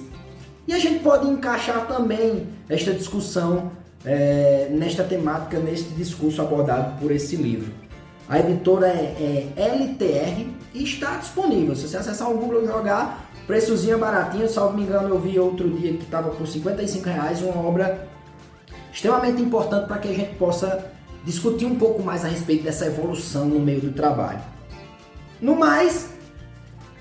E 0.68 0.74
a 0.74 0.80
gente 0.80 1.00
pode 1.00 1.28
encaixar 1.28 1.88
também 1.88 2.48
esta 2.68 2.94
discussão 2.94 3.72
é, 4.06 4.68
nesta 4.72 5.04
temática, 5.04 5.58
neste 5.60 5.89
discurso 5.89 6.42
abordado 6.42 7.00
por 7.00 7.12
esse 7.12 7.36
livro. 7.36 7.72
A 8.28 8.39
editora 8.39 8.88
é, 8.88 9.48
é 9.58 9.63
LTR 9.74 10.48
e 10.74 10.84
está 10.84 11.18
disponível. 11.18 11.76
Se 11.76 11.88
você 11.88 11.98
acessar 11.98 12.30
o 12.30 12.38
Google 12.38 12.63
e 12.63 12.68
jogar, 12.68 13.30
Preçozinho 13.50 13.98
baratinho, 13.98 14.48
salvo 14.48 14.78
me 14.78 14.84
engano, 14.84 15.10
eu 15.10 15.20
vi 15.20 15.39
outro 15.39 15.68
dia 15.72 15.94
que 15.94 16.04
estava 16.04 16.30
por 16.30 16.46
55 16.46 17.10
reais, 17.10 17.42
uma 17.42 17.60
obra 17.68 18.08
extremamente 18.94 19.42
importante 19.42 19.88
para 19.88 19.98
que 19.98 20.08
a 20.08 20.13
gente 20.13 20.36
possa 20.36 20.86
discutir 21.24 21.66
um 21.66 21.76
pouco 21.76 22.02
mais 22.02 22.24
a 22.26 22.28
respeito 22.28 22.64
dessa 22.64 22.86
evolução 22.86 23.46
no 23.46 23.60
meio 23.60 23.82
do 23.82 23.92
trabalho. 23.92 24.42
No 25.42 25.56
mais, 25.56 26.10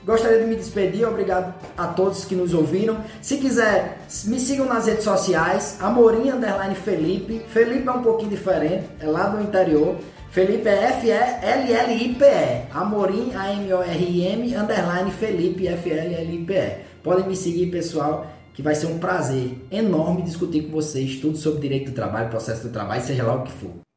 gostaria 0.04 0.38
de 0.38 0.46
me 0.46 0.56
despedir, 0.56 1.06
obrigado 1.06 1.54
a 1.76 1.88
todos 1.88 2.24
que 2.24 2.34
nos 2.34 2.54
ouviram. 2.54 2.98
Se 3.20 3.38
quiser, 3.38 3.98
me 4.24 4.38
sigam 4.38 4.66
nas 4.66 4.86
redes 4.86 5.04
sociais, 5.04 5.76
Amorim 5.80 6.30
Underline 6.30 6.74
Felipe. 6.74 7.42
Felipe 7.48 7.88
é 7.88 7.92
um 7.92 8.02
pouquinho 8.02 8.30
diferente, 8.30 8.84
é 9.00 9.06
lá 9.06 9.28
do 9.28 9.42
interior. 9.42 9.96
Felipe 10.30 10.68
é 10.68 10.84
F-E-L-L-I-P-E. 10.84 12.66
Amorim, 12.72 13.32
A-M-O-R-I-M, 13.34 14.56
underline 14.56 15.10
Felipe, 15.10 15.66
F-L-L-I-P-E. 15.66 16.76
Podem 17.02 17.26
me 17.26 17.34
seguir, 17.34 17.70
pessoal, 17.70 18.26
que 18.52 18.62
vai 18.62 18.74
ser 18.74 18.86
um 18.86 18.98
prazer 18.98 19.56
enorme 19.70 20.22
discutir 20.22 20.62
com 20.64 20.72
vocês 20.72 21.16
tudo 21.16 21.36
sobre 21.38 21.60
direito 21.60 21.90
do 21.90 21.94
trabalho, 21.94 22.28
processo 22.28 22.64
do 22.64 22.72
trabalho, 22.72 23.02
seja 23.02 23.24
lá 23.24 23.36
o 23.36 23.42
que 23.42 23.52
for. 23.52 23.87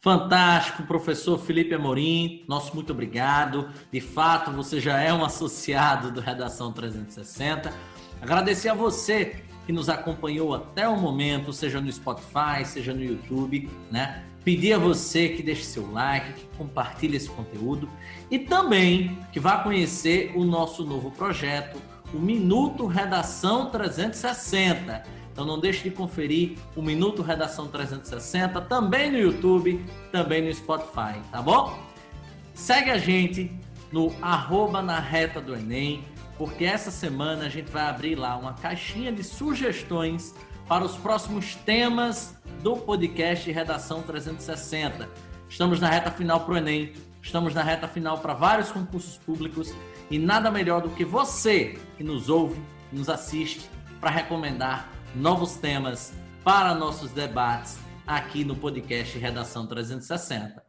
Fantástico, 0.00 0.84
professor 0.84 1.38
Felipe 1.38 1.74
Amorim, 1.74 2.44
nosso 2.46 2.74
muito 2.74 2.92
obrigado. 2.92 3.68
De 3.90 4.00
fato, 4.00 4.52
você 4.52 4.80
já 4.80 5.00
é 5.00 5.12
um 5.12 5.24
associado 5.24 6.12
do 6.12 6.20
Redação 6.20 6.72
360. 6.72 7.72
Agradecer 8.20 8.68
a 8.68 8.74
você 8.74 9.42
que 9.66 9.72
nos 9.72 9.88
acompanhou 9.88 10.54
até 10.54 10.88
o 10.88 10.96
momento, 10.96 11.52
seja 11.52 11.80
no 11.80 11.90
Spotify, 11.90 12.64
seja 12.64 12.94
no 12.94 13.02
YouTube, 13.02 13.68
né? 13.90 14.22
Pedir 14.44 14.74
a 14.74 14.78
você 14.78 15.30
que 15.30 15.42
deixe 15.42 15.64
seu 15.64 15.90
like, 15.90 16.34
que 16.34 16.56
compartilhe 16.56 17.16
esse 17.16 17.28
conteúdo 17.28 17.90
e 18.30 18.38
também 18.38 19.18
que 19.32 19.40
vá 19.40 19.58
conhecer 19.58 20.32
o 20.36 20.44
nosso 20.44 20.84
novo 20.84 21.10
projeto, 21.10 21.82
o 22.14 22.18
Minuto 22.18 22.86
Redação 22.86 23.70
360. 23.70 25.02
Então 25.36 25.44
não 25.44 25.60
deixe 25.60 25.82
de 25.82 25.90
conferir 25.90 26.56
o 26.74 26.80
Minuto 26.80 27.20
Redação 27.20 27.68
360 27.68 28.58
também 28.62 29.12
no 29.12 29.18
YouTube, 29.18 29.84
também 30.10 30.40
no 30.40 30.54
Spotify, 30.54 31.20
tá 31.30 31.42
bom? 31.42 31.78
Segue 32.54 32.90
a 32.90 32.96
gente 32.96 33.54
no 33.92 34.14
arroba 34.22 34.80
na 34.80 34.98
reta 34.98 35.38
do 35.38 35.54
Enem, 35.54 36.02
porque 36.38 36.64
essa 36.64 36.90
semana 36.90 37.44
a 37.44 37.48
gente 37.50 37.70
vai 37.70 37.82
abrir 37.82 38.14
lá 38.14 38.34
uma 38.38 38.54
caixinha 38.54 39.12
de 39.12 39.22
sugestões 39.22 40.34
para 40.66 40.82
os 40.82 40.96
próximos 40.96 41.54
temas 41.54 42.34
do 42.62 42.74
podcast 42.74 43.52
Redação 43.52 44.00
360. 44.00 45.06
Estamos 45.50 45.78
na 45.78 45.90
reta 45.90 46.10
final 46.10 46.40
para 46.46 46.54
o 46.54 46.56
Enem, 46.56 46.94
estamos 47.20 47.52
na 47.52 47.62
reta 47.62 47.86
final 47.86 48.20
para 48.20 48.32
vários 48.32 48.72
concursos 48.72 49.18
públicos 49.18 49.70
e 50.10 50.18
nada 50.18 50.50
melhor 50.50 50.80
do 50.80 50.88
que 50.88 51.04
você 51.04 51.78
que 51.98 52.02
nos 52.02 52.30
ouve, 52.30 52.58
nos 52.90 53.10
assiste, 53.10 53.68
para 54.00 54.08
recomendar 54.08 54.95
novos 55.16 55.56
temas 55.56 56.12
para 56.44 56.74
nossos 56.74 57.10
debates 57.10 57.78
aqui 58.06 58.44
no 58.44 58.54
podcast 58.54 59.18
Redação 59.18 59.66
360. 59.66 60.62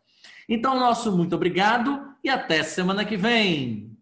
Então, 0.50 0.80
nosso 0.80 1.12
muito 1.12 1.36
obrigado 1.36 2.16
e 2.24 2.30
até 2.30 2.64
semana 2.64 3.04
que 3.04 3.18
vem. 3.18 3.98